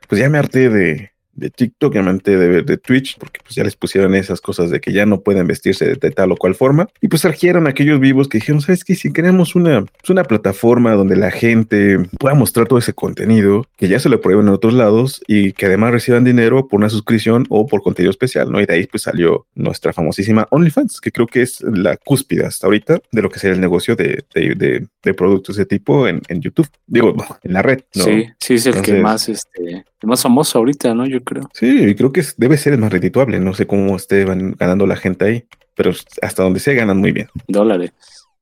[0.08, 3.76] Pues ya me harté de, de TikTok, harté de, de Twitch, porque pues ya les
[3.76, 6.88] pusieron esas cosas de que ya no pueden vestirse de, de tal o cual forma.
[7.00, 8.94] Y pues surgieron aquellos vivos que dijeron, ¿sabes qué?
[8.94, 13.88] Si queremos una, pues, una plataforma donde la gente pueda mostrar todo ese contenido, que
[13.88, 17.46] ya se lo prueben en otros lados y que además reciban dinero por una suscripción
[17.48, 18.60] o por contenido especial, ¿no?
[18.60, 22.66] Y de ahí pues salió nuestra famosísima OnlyFans, que creo que es la cúspide hasta
[22.66, 26.22] ahorita de lo que sería el negocio de, de, de- productos de ese tipo en,
[26.28, 26.68] en YouTube.
[26.86, 28.04] Digo, en la red, ¿no?
[28.04, 31.06] Sí, sí es el que más, este, el más famoso ahorita, ¿no?
[31.06, 31.48] Yo creo.
[31.52, 33.40] Sí, y creo que es- debe ser el más redituable.
[33.40, 37.28] No sé cómo esté ganando la gente ahí, pero hasta donde se ganan muy bien.
[37.48, 37.92] Dólares.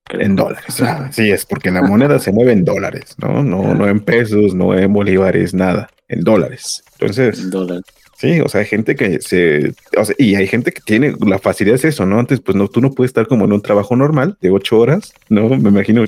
[0.04, 0.20] creo.
[0.22, 0.80] En dólares.
[0.82, 3.42] Ah, Sí, es porque la moneda se mueve en dólares, ¿no?
[3.44, 6.82] No, no en pesos, no en bolívares, nada, en dólares.
[6.94, 7.84] Entonces, Dólares.
[8.22, 11.38] Sí, o sea, hay gente que se, o sea, y hay gente que tiene la
[11.38, 12.18] facilidad es eso, ¿no?
[12.20, 15.12] Antes, pues no, tú no puedes estar como en un trabajo normal de ocho horas,
[15.28, 15.48] ¿no?
[15.50, 16.04] Me imagino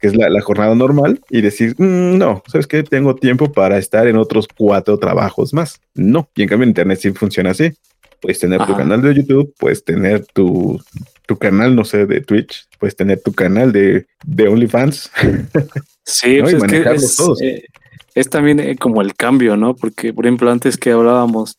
[0.00, 2.82] que es la, la jornada normal y decir, "Mm, no, ¿sabes qué?
[2.84, 5.80] Tengo tiempo para estar en otros cuatro trabajos más.
[5.94, 7.72] No, y en cambio en Internet sí funciona así.
[8.20, 10.78] Puedes tener tu canal de YouTube, puedes tener tu,
[11.26, 15.10] tu canal, no sé, de Twitch, puedes tener tu canal de, de OnlyFans.
[16.04, 16.42] Sí, ¿no?
[16.44, 17.40] pues Y es que es, todos.
[17.40, 17.64] eh,
[18.14, 19.74] es también eh, como el cambio, ¿no?
[19.74, 21.58] Porque, por ejemplo, antes que hablábamos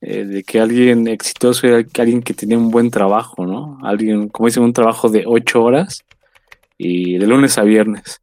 [0.00, 3.78] eh, de que alguien exitoso era alguien que tenía un buen trabajo, ¿no?
[3.82, 6.04] Alguien, como dicen, un trabajo de ocho horas
[6.78, 8.20] y de lunes a viernes.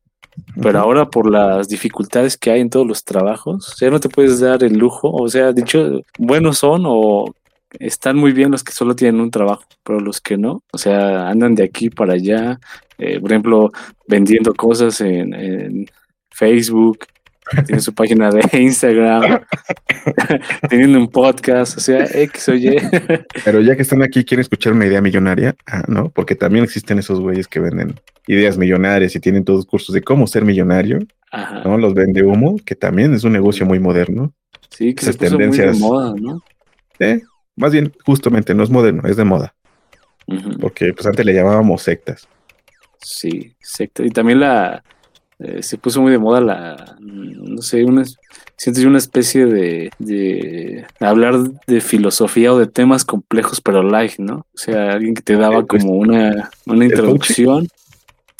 [0.61, 4.39] Pero ahora por las dificultades que hay en todos los trabajos, ya no te puedes
[4.39, 7.33] dar el lujo, o sea, dicho, buenos son o
[7.79, 11.27] están muy bien los que solo tienen un trabajo, pero los que no, o sea,
[11.27, 12.59] andan de aquí para allá,
[12.97, 13.71] eh, por ejemplo,
[14.07, 15.87] vendiendo cosas en, en
[16.31, 16.99] Facebook,
[17.65, 19.41] tienen su página de Instagram,
[20.69, 22.77] teniendo un podcast, o sea, X o Y.
[23.45, 26.09] Pero ya que están aquí, quieren escuchar una idea millonaria, ah, ¿no?
[26.09, 30.27] Porque también existen esos güeyes que venden ideas millonarias y tienen todos cursos de cómo
[30.27, 30.99] ser millonario,
[31.31, 31.61] Ajá.
[31.63, 31.77] ¿no?
[31.77, 34.33] Los vende humo, que también es un negocio muy moderno.
[34.69, 36.43] Sí, que se Esas puso muy de moda, ¿no?
[36.99, 37.21] Eh,
[37.55, 39.55] más bien, justamente, no es moderno, es de moda,
[40.59, 42.27] porque pues antes le llamábamos sectas.
[43.01, 44.03] Sí, exacto.
[44.03, 44.83] Y también la
[45.39, 48.03] eh, se puso muy de moda la, no sé, una,
[48.55, 54.17] siento yo una especie de, de hablar de filosofía o de temas complejos pero light,
[54.17, 54.37] ¿no?
[54.53, 57.67] O sea, alguien que te daba como una, una introducción.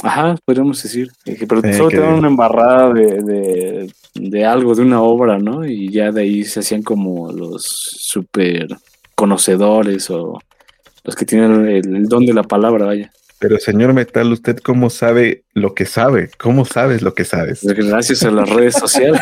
[0.04, 1.12] Ajá, podríamos decir.
[1.26, 5.40] eh, Pero Eh, solo te daban una embarrada de, de, de algo, de una obra,
[5.40, 5.66] ¿no?
[5.66, 8.68] Y ya de ahí se hacían como los súper
[9.16, 10.40] conocedores o
[11.04, 13.12] los que tienen el, el don de la palabra, vaya.
[13.39, 16.32] Pero señor Metal, ¿usted cómo sabe lo que sabe?
[16.38, 17.63] ¿Cómo sabes lo que sabes?
[17.63, 19.21] Gracias a las redes sociales.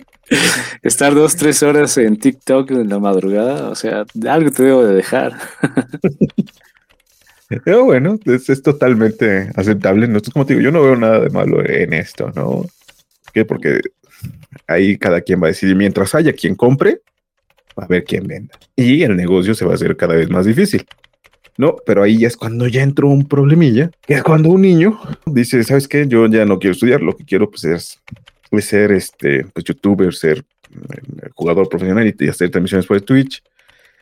[0.82, 4.94] Estar dos, tres horas en TikTok en la madrugada, o sea, algo te debo de
[4.94, 5.34] dejar.
[7.64, 10.08] Pero bueno, es, es totalmente aceptable.
[10.08, 12.62] No, como te digo, yo no veo nada de malo en esto, ¿no?
[12.62, 13.44] ¿Por qué?
[13.44, 13.80] Porque
[14.66, 17.02] ahí cada quien va a decidir, mientras haya quien compre,
[17.78, 18.58] va a haber quien venda.
[18.76, 20.86] Y el negocio se va a hacer cada vez más difícil.
[21.56, 24.98] No, pero ahí ya es cuando ya entró un problemilla, que es cuando un niño
[25.26, 26.06] dice, ¿sabes qué?
[26.08, 28.00] Yo ya no quiero estudiar, lo que quiero pues es,
[28.50, 33.42] es ser este, pues, youtuber, ser eh, jugador profesional y, y hacer transmisiones por Twitch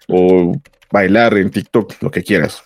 [0.08, 0.54] o
[0.90, 2.62] bailar en TikTok, lo que quieras.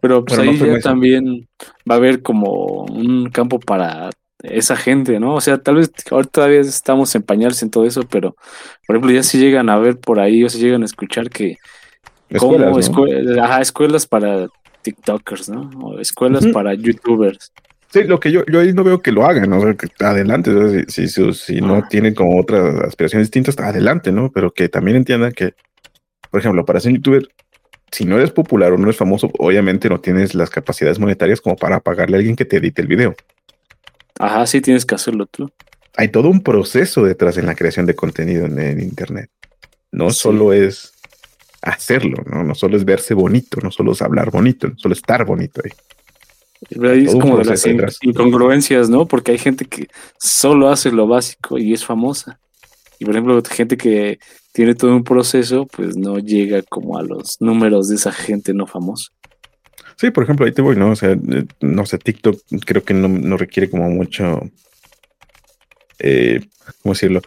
[0.00, 0.88] Pero pues Pero ahí ya eso.
[0.88, 1.48] también
[1.90, 4.10] va a haber como un campo para
[4.42, 5.34] esa gente, ¿no?
[5.34, 8.36] O sea, tal vez ahorita todavía estamos en pañales en todo eso, pero
[8.86, 11.56] por ejemplo, ya si llegan a ver por ahí o se llegan a escuchar que
[12.36, 13.06] Escuelas, como
[13.42, 14.48] ajá, escuelas para
[14.82, 15.70] TikTokers, ¿no?
[15.82, 17.52] O escuelas para YouTubers.
[17.92, 19.58] Sí, lo que yo, yo ahí no veo que lo hagan, ¿no?
[19.58, 21.88] O sea, que adelante, o sea, si, si, si no Ah.
[21.90, 24.30] tienen como otras aspiraciones distintas, adelante, ¿no?
[24.32, 25.54] Pero que también entiendan que,
[26.30, 27.28] por ejemplo, para ser youtuber,
[27.90, 31.56] si no eres popular o no eres famoso, obviamente no tienes las capacidades monetarias como
[31.56, 33.14] para pagarle a alguien que te edite el video.
[34.18, 35.50] Ajá, sí tienes que hacerlo tú.
[35.96, 39.28] Hay todo un proceso detrás en la creación de contenido en, en internet.
[39.90, 40.20] No Sí.
[40.20, 40.91] solo es
[41.62, 42.42] hacerlo, ¿no?
[42.42, 45.70] No solo es verse bonito, no solo es hablar bonito, no solo estar bonito ahí.
[46.70, 47.98] Es como de las detrás.
[48.02, 49.06] incongruencias, ¿no?
[49.06, 52.38] Porque hay gente que solo hace lo básico y es famosa.
[52.98, 54.18] Y por ejemplo, gente que
[54.52, 58.66] tiene todo un proceso, pues no llega como a los números de esa gente no
[58.66, 59.10] famosa.
[59.96, 60.90] Sí, por ejemplo, ahí te voy, ¿no?
[60.90, 64.40] O sea, eh, no sé, TikTok creo que no, no requiere como mucho,
[65.98, 66.40] eh,
[66.82, 67.22] ¿cómo decirlo?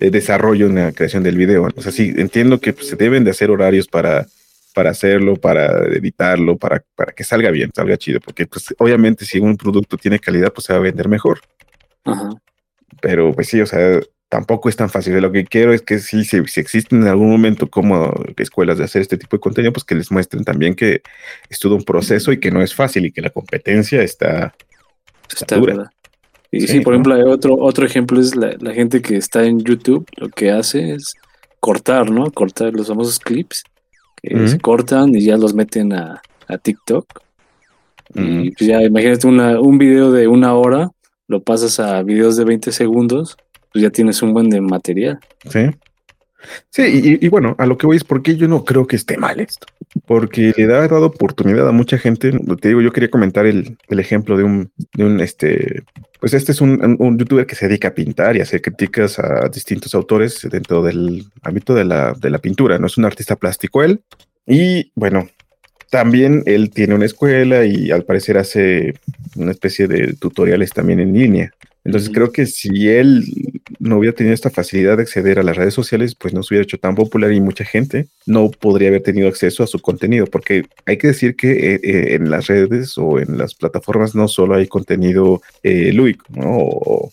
[0.00, 1.68] Eh, desarrollo en la creación del video.
[1.74, 4.26] O sea, sí, entiendo que pues, se deben de hacer horarios para,
[4.72, 9.40] para hacerlo, para editarlo, para, para que salga bien, salga chido, porque pues obviamente si
[9.40, 11.40] un producto tiene calidad, pues se va a vender mejor.
[12.04, 12.30] Ajá.
[13.00, 15.20] Pero pues sí, o sea, tampoco es tan fácil.
[15.20, 18.84] Lo que quiero es que sí, si, si existen en algún momento como escuelas de
[18.84, 21.02] hacer este tipo de contenido, pues que les muestren también que
[21.50, 24.54] es todo un proceso y que no es fácil y que la competencia está...
[25.28, 25.74] Está dura.
[25.74, 25.90] verdad.
[26.50, 26.96] Y Sí, sí, por ¿no?
[26.96, 30.50] ejemplo, hay otro, otro ejemplo es la, la gente que está en YouTube, lo que
[30.50, 31.14] hace es
[31.60, 32.30] cortar, ¿no?
[32.30, 33.64] Cortar los famosos clips,
[34.22, 34.48] que Ujú.
[34.48, 37.04] se cortan y ya los meten a, a TikTok.
[38.14, 40.90] Y pues ya imagínate una, un video de una hora,
[41.26, 43.36] lo pasas a videos de 20 segundos,
[43.70, 45.18] pues ya tienes un buen de material.
[45.50, 45.60] Sí.
[46.70, 49.40] Sí, y, bueno, a lo que voy es porque yo no creo que esté mal
[49.40, 49.66] esto.
[50.06, 52.32] Porque le da dado oportunidad a mucha gente.
[52.60, 55.82] Te digo, yo quería comentar el, el ejemplo de un, de un este,
[56.20, 59.48] pues este es un, un- youtuber que se dedica a pintar y hacer críticas a
[59.48, 62.78] distintos autores dentro del ámbito de la, de la pintura.
[62.78, 64.00] No es un artista plástico él.
[64.46, 65.28] Y bueno,
[65.90, 68.94] también él tiene una escuela y al parecer hace
[69.36, 71.52] una especie de tutoriales también en línea.
[71.88, 73.24] Entonces creo que si él
[73.78, 76.64] no hubiera tenido esta facilidad de acceder a las redes sociales, pues no se hubiera
[76.64, 80.64] hecho tan popular y mucha gente no podría haber tenido acceso a su contenido, porque
[80.84, 84.54] hay que decir que eh, eh, en las redes o en las plataformas no solo
[84.56, 86.58] hay contenido eh, lúdico, ¿no?
[86.58, 87.12] O-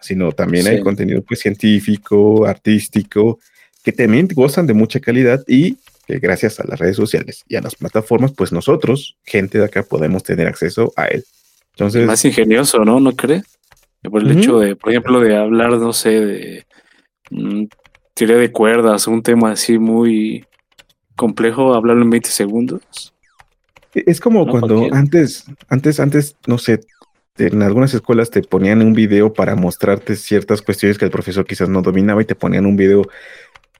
[0.00, 3.38] sino también hay contenido pues científico, artístico,
[3.84, 5.76] que también gozan de mucha calidad y
[6.08, 9.84] que gracias a las redes sociales y a las plataformas, pues nosotros, gente de acá,
[9.84, 11.24] podemos tener acceso a él.
[11.74, 12.98] Entonces, Más ingenioso, ¿no?
[12.98, 13.44] ¿No cree?
[14.10, 16.66] Por el hecho de, por ejemplo, de hablar, no sé, de
[17.30, 17.64] mm,
[18.14, 20.44] teoría de cuerdas, un tema así muy
[21.16, 23.14] complejo, hablarlo en 20 segundos.
[23.94, 24.98] E, Es como No, cuando cualquiera.
[24.98, 26.80] antes, antes, antes, no sé,
[27.38, 31.68] en algunas escuelas te ponían un video para mostrarte ciertas cuestiones que el profesor quizás
[31.68, 33.02] no dominaba y te ponían un video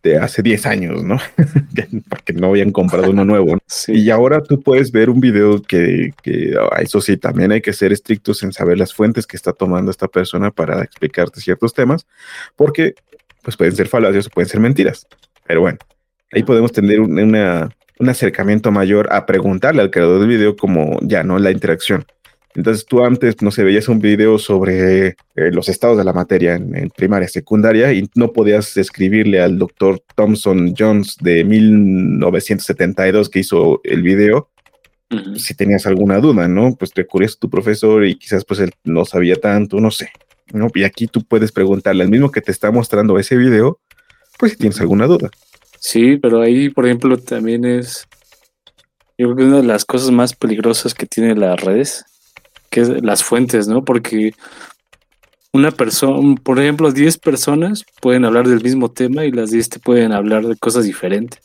[0.02, 1.18] de hace 10 años, ¿no?
[1.74, 3.52] Que- Porque no habían comprado uno nuevo.
[3.54, 3.58] ¿no?
[3.66, 3.92] Sí.
[3.92, 7.72] Y ahora tú puedes ver un video que, que, ah, eso sí, también hay que
[7.72, 12.06] ser estrictos en saber las fuentes que está tomando esta persona para explicarte ciertos temas,
[12.56, 12.94] porque
[13.42, 15.06] pues pueden ser falacias o pueden ser mentiras.
[15.46, 15.78] Pero bueno,
[16.32, 21.22] ahí podemos tener una- un acercamiento mayor a preguntarle al creador del video como ya,
[21.22, 21.38] ¿no?
[21.38, 22.04] La interacción.
[22.54, 25.14] Entonces tú antes, no sé, veías un video sobre eh,
[25.52, 30.02] los estados de la materia en, en primaria, secundaria, y no podías escribirle al doctor
[30.14, 34.50] Thompson Jones de 1972 que hizo el video,
[35.36, 36.74] si tenías alguna duda, ¿no?
[36.74, 40.10] Pues recurrías a tu profesor y quizás pues él no sabía tanto, no sé.
[40.52, 40.68] ¿no?
[40.74, 43.78] Y aquí tú puedes preguntarle al mismo que te está mostrando ese video,
[44.38, 45.30] pues si tienes alguna duda.
[45.78, 48.06] Sí, pero ahí, por ejemplo, también es,
[49.18, 52.04] yo creo que una de las cosas más peligrosas que tiene las redes,
[52.72, 53.84] que es las fuentes, ¿no?
[53.84, 54.32] Porque
[55.52, 59.78] una persona, por ejemplo, 10 personas pueden hablar del mismo tema y las 10 te
[59.78, 61.38] pueden hablar de cosas diferentes.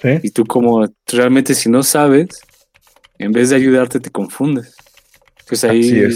[0.00, 0.08] Sí.
[0.22, 2.40] Y tú como realmente si no sabes,
[3.18, 4.74] en vez de ayudarte te confundes.
[5.46, 6.08] Pues ahí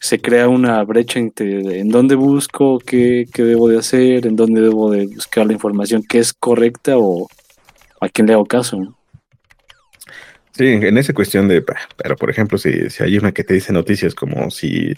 [0.00, 4.60] se crea una brecha entre en dónde busco, qué, qué debo de hacer, en dónde
[4.62, 7.28] debo de buscar la información que es correcta o
[8.00, 8.76] a quién le hago caso.
[8.78, 8.95] ¿no?
[10.56, 11.62] Sí, en esa cuestión de,
[11.96, 14.94] pero por ejemplo, si, si hay una que te dice noticias como si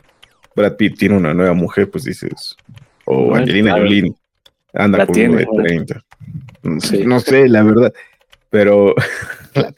[0.55, 2.57] Brad Pitt tiene una nueva mujer, pues dices,
[3.07, 3.73] o Angelina.
[3.73, 4.13] Jolie
[4.75, 5.65] anda La con tiene, uno de bueno.
[5.65, 6.03] 30.
[6.63, 7.05] No, Sí.
[7.05, 7.93] no sé, la verdad,
[8.51, 8.95] pero
[9.55, 9.73] la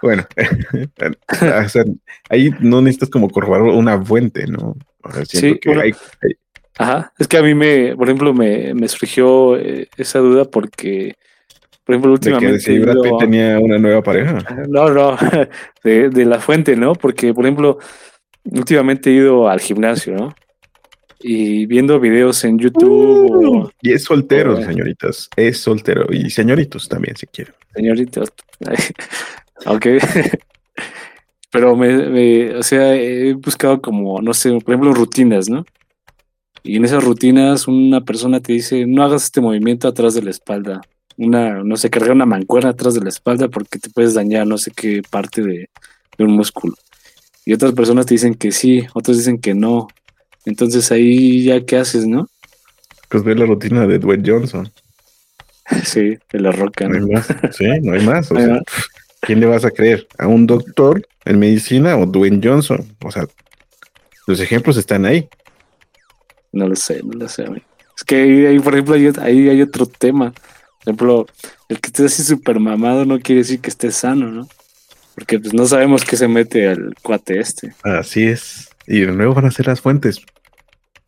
[0.00, 0.26] Bueno,
[1.64, 1.84] o sea,
[2.30, 4.76] ahí no necesitas como corroborar una fuente, ¿no?
[5.02, 6.34] O sea, siento Sí, que bueno, hay- hay-
[6.76, 11.14] Ajá, es que a mí me, por ejemplo, me, me surgió eh, esa duda porque,
[11.84, 12.78] por ejemplo, de que últimamente...
[12.80, 14.38] Brad Pitt ido- tenía una nueva pareja.
[14.68, 15.16] No, no,
[15.84, 16.94] de, de la fuente, ¿no?
[16.94, 17.78] Porque, por ejemplo,
[18.44, 20.34] últimamente he ido al gimnasio, ¿no?
[21.20, 25.30] Y viendo videos en YouTube o Y es soltero, señoritas.
[25.36, 26.06] Es soltero.
[26.10, 27.54] Y señoritos también, si quieren.
[27.74, 28.30] señoritas.
[29.66, 29.86] ok.
[31.50, 35.64] pero me, me- o sea, he buscado como, no sé, por ejemplo, rutinas, ¿no?
[36.62, 40.30] Y en esas rutinas una persona te dice, no hagas este movimiento atrás de la
[40.30, 40.80] espalda.
[41.16, 44.58] Una, no sé, cargar una mancuerna atrás de la espalda porque te puedes dañar no
[44.58, 45.70] sé qué parte de,
[46.18, 46.74] de un músculo.
[47.44, 49.88] Y otras personas te dicen que sí, otros dicen que no.
[50.44, 52.28] Entonces ahí ya qué haces, ¿no?
[53.08, 54.70] Pues ver la rutina de Dwayne Johnson.
[55.82, 57.26] Sí, de la roca, No hay más.
[57.52, 58.30] Sí, no hay más.
[58.30, 58.60] O sea.
[59.22, 60.06] ¿quién le vas a creer?
[60.18, 62.86] ¿A un doctor en medicina o Dwayne Johnson?
[63.02, 63.26] O sea,
[64.26, 65.28] los ejemplos están ahí.
[66.52, 67.44] No lo sé, no lo sé.
[67.96, 70.32] Es que ahí, ahí, por ejemplo, ahí hay otro tema.
[70.84, 71.26] Por ejemplo,
[71.68, 74.48] el que esté así súper mamado no quiere decir que esté sano, ¿no?
[75.14, 77.72] Porque pues no sabemos qué se mete al cuate este.
[77.82, 78.68] Así es.
[78.86, 80.20] Y de nuevo van a ser las fuentes.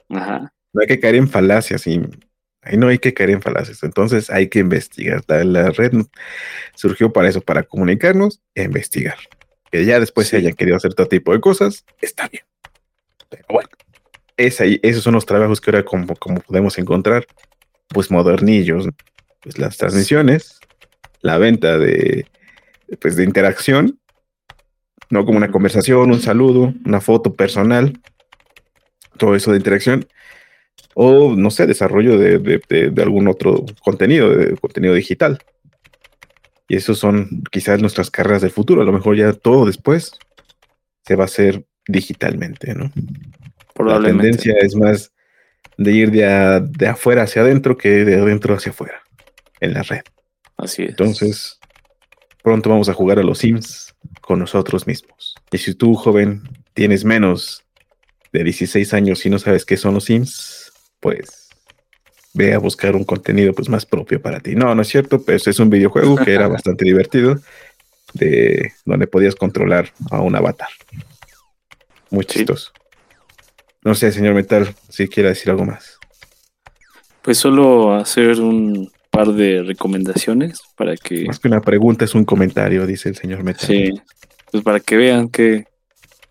[0.08, 0.52] Ajá.
[0.72, 2.00] No hay que caer en falacias y
[2.62, 3.82] ahí no hay que caer en falacias.
[3.82, 5.22] Entonces hay que investigar.
[5.26, 5.92] La, la red
[6.74, 9.18] surgió para eso, para comunicarnos e investigar.
[9.70, 10.42] Que ya después se Sí.
[10.44, 12.44] hayan querido hacer todo tipo de cosas, está bien.
[13.28, 13.68] Pero bueno,
[14.36, 17.26] es ahí, esos son los trabajos que ahora como, como podemos encontrar,
[17.88, 18.92] pues modernillos, ¿no?
[19.46, 20.58] Pues las transmisiones,
[21.20, 22.26] la venta de,
[23.00, 24.00] pues de interacción,
[25.08, 27.92] no como una conversación, un saludo, una foto personal,
[29.18, 30.04] todo eso de interacción,
[30.94, 35.38] o no sé, desarrollo de, de- de- de algún otro contenido, de contenido digital.
[36.66, 38.82] Y esos son quizás nuestras carreras del futuro.
[38.82, 40.10] A lo mejor ya todo después
[41.04, 42.90] se va a hacer digitalmente, ¿no?
[43.92, 45.12] La tendencia es más
[45.78, 49.02] de ir de, a- de afuera hacia adentro que de adentro hacia afuera
[49.60, 50.02] en la red.
[50.56, 50.90] Así es.
[50.90, 51.58] Entonces,
[52.42, 55.34] pronto vamos a jugar a los Sims con nosotros mismos.
[55.50, 56.42] Y si tú, joven,
[56.74, 57.64] tienes menos
[58.32, 61.48] de 16 años y no sabes qué son los Sims, pues
[62.34, 64.54] ve a buscar un contenido pues más propio para ti.
[64.54, 67.36] No, no es cierto, pues es un videojuego que era bastante divertido,
[68.12, 70.68] de donde podías controlar a un avatar.
[72.10, 72.38] Muy Sí.
[72.38, 72.72] chistoso.
[73.82, 75.98] No sé, señor Metal, si quiere decir algo más.
[77.22, 82.24] Pues solo hacer un par de recomendaciones para que, Más que una pregunta es un
[82.24, 83.66] comentario, dice el señor Metal.
[83.66, 83.90] sí,
[84.50, 85.64] pues para que vean que,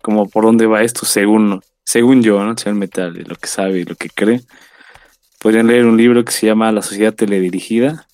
[0.00, 2.52] como por dónde va esto según, según yo, ¿no?
[2.52, 4.40] El señor Metal, lo que sabe y lo que cree.
[5.40, 8.06] Podrían leer un libro que se llama La Sociedad Teledirigida,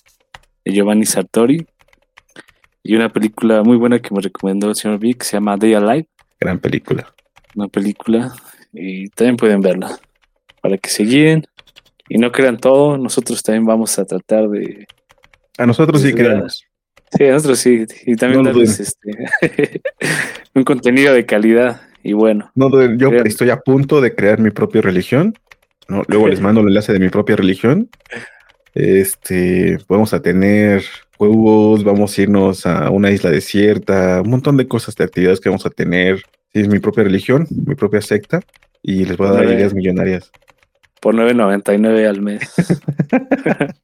[0.64, 1.66] de Giovanni Sartori,
[2.82, 5.74] y una película muy buena que me recomendó el señor Vic, que se llama Day
[5.74, 6.08] Alive,
[6.40, 7.12] Gran película.
[7.54, 8.32] una película,
[8.72, 9.98] y también pueden verla,
[10.60, 11.44] para que se guíen
[12.08, 14.86] y no crean todo, nosotros también vamos a tratar de...
[15.58, 16.64] A nosotros sí creemos.
[17.16, 19.80] Sí, a nosotros sí, y también No darles este,
[20.54, 24.82] un contenido de calidad, y bueno, No, yo estoy a punto de crear mi propia
[24.82, 25.34] religión.
[25.88, 26.02] ¿no?
[26.08, 27.88] Luego les mando el enlace de mi propia religión.
[28.74, 30.82] Este, vamos a tener
[31.16, 35.48] juegos, vamos a irnos a una isla desierta, un montón de cosas, de actividades que
[35.48, 36.22] vamos a tener.
[36.52, 38.40] Sí, es mi propia religión, mi propia secta,
[38.82, 40.30] y les voy a dar ideas millonarias.
[41.02, 42.40] Por 9.99 al mes.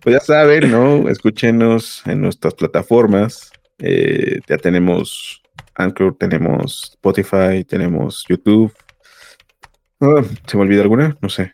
[0.00, 1.08] Pues ya saben, ¿no?
[1.08, 3.50] Escúchenos en nuestras plataformas.
[3.78, 5.42] Eh, ya tenemos
[5.74, 8.72] Anchor, tenemos Spotify, tenemos YouTube.
[10.00, 11.18] Ah, ¿Se me olvida alguna?
[11.20, 11.52] No sé.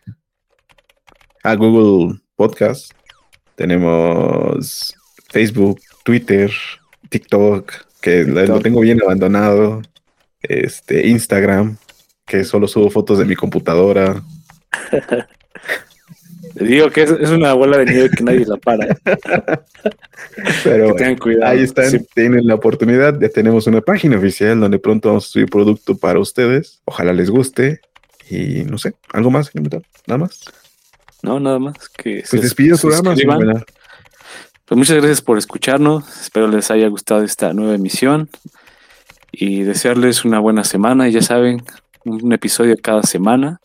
[1.43, 2.91] Ah, Google Podcast.
[3.55, 4.95] Tenemos
[5.29, 6.51] Facebook, Twitter,
[7.09, 9.81] TikTok, que lo tengo bien abandonado.
[10.41, 11.77] Este, Instagram,
[12.25, 14.23] que solo subo fotos de mi computadora.
[16.55, 18.95] Digo que es, es una bola de nieve que nadie la para.
[20.63, 21.51] Pero que tengan cuidado.
[21.51, 23.19] Ahí están, Sí, tienen la oportunidad.
[23.19, 26.81] Ya tenemos una página oficial donde pronto vamos a subir producto para ustedes.
[26.85, 27.81] Ojalá les guste.
[28.29, 29.83] Y no sé, algo más, señor?
[30.07, 30.41] Nada más.
[31.23, 31.89] no, nada más.
[31.89, 33.15] Que Pues se- despide se programa.
[34.65, 36.21] Pues muchas gracias por escucharnos.
[36.21, 38.29] Espero les haya gustado esta nueva emisión.
[39.31, 41.09] Y desearles una buena semana.
[41.09, 41.63] Y ya saben,
[42.05, 43.59] un episodio cada semana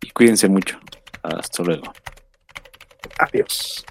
[0.00, 0.78] y cuídense mucho.
[1.22, 1.92] Hasta luego.
[3.18, 3.84] Adiós.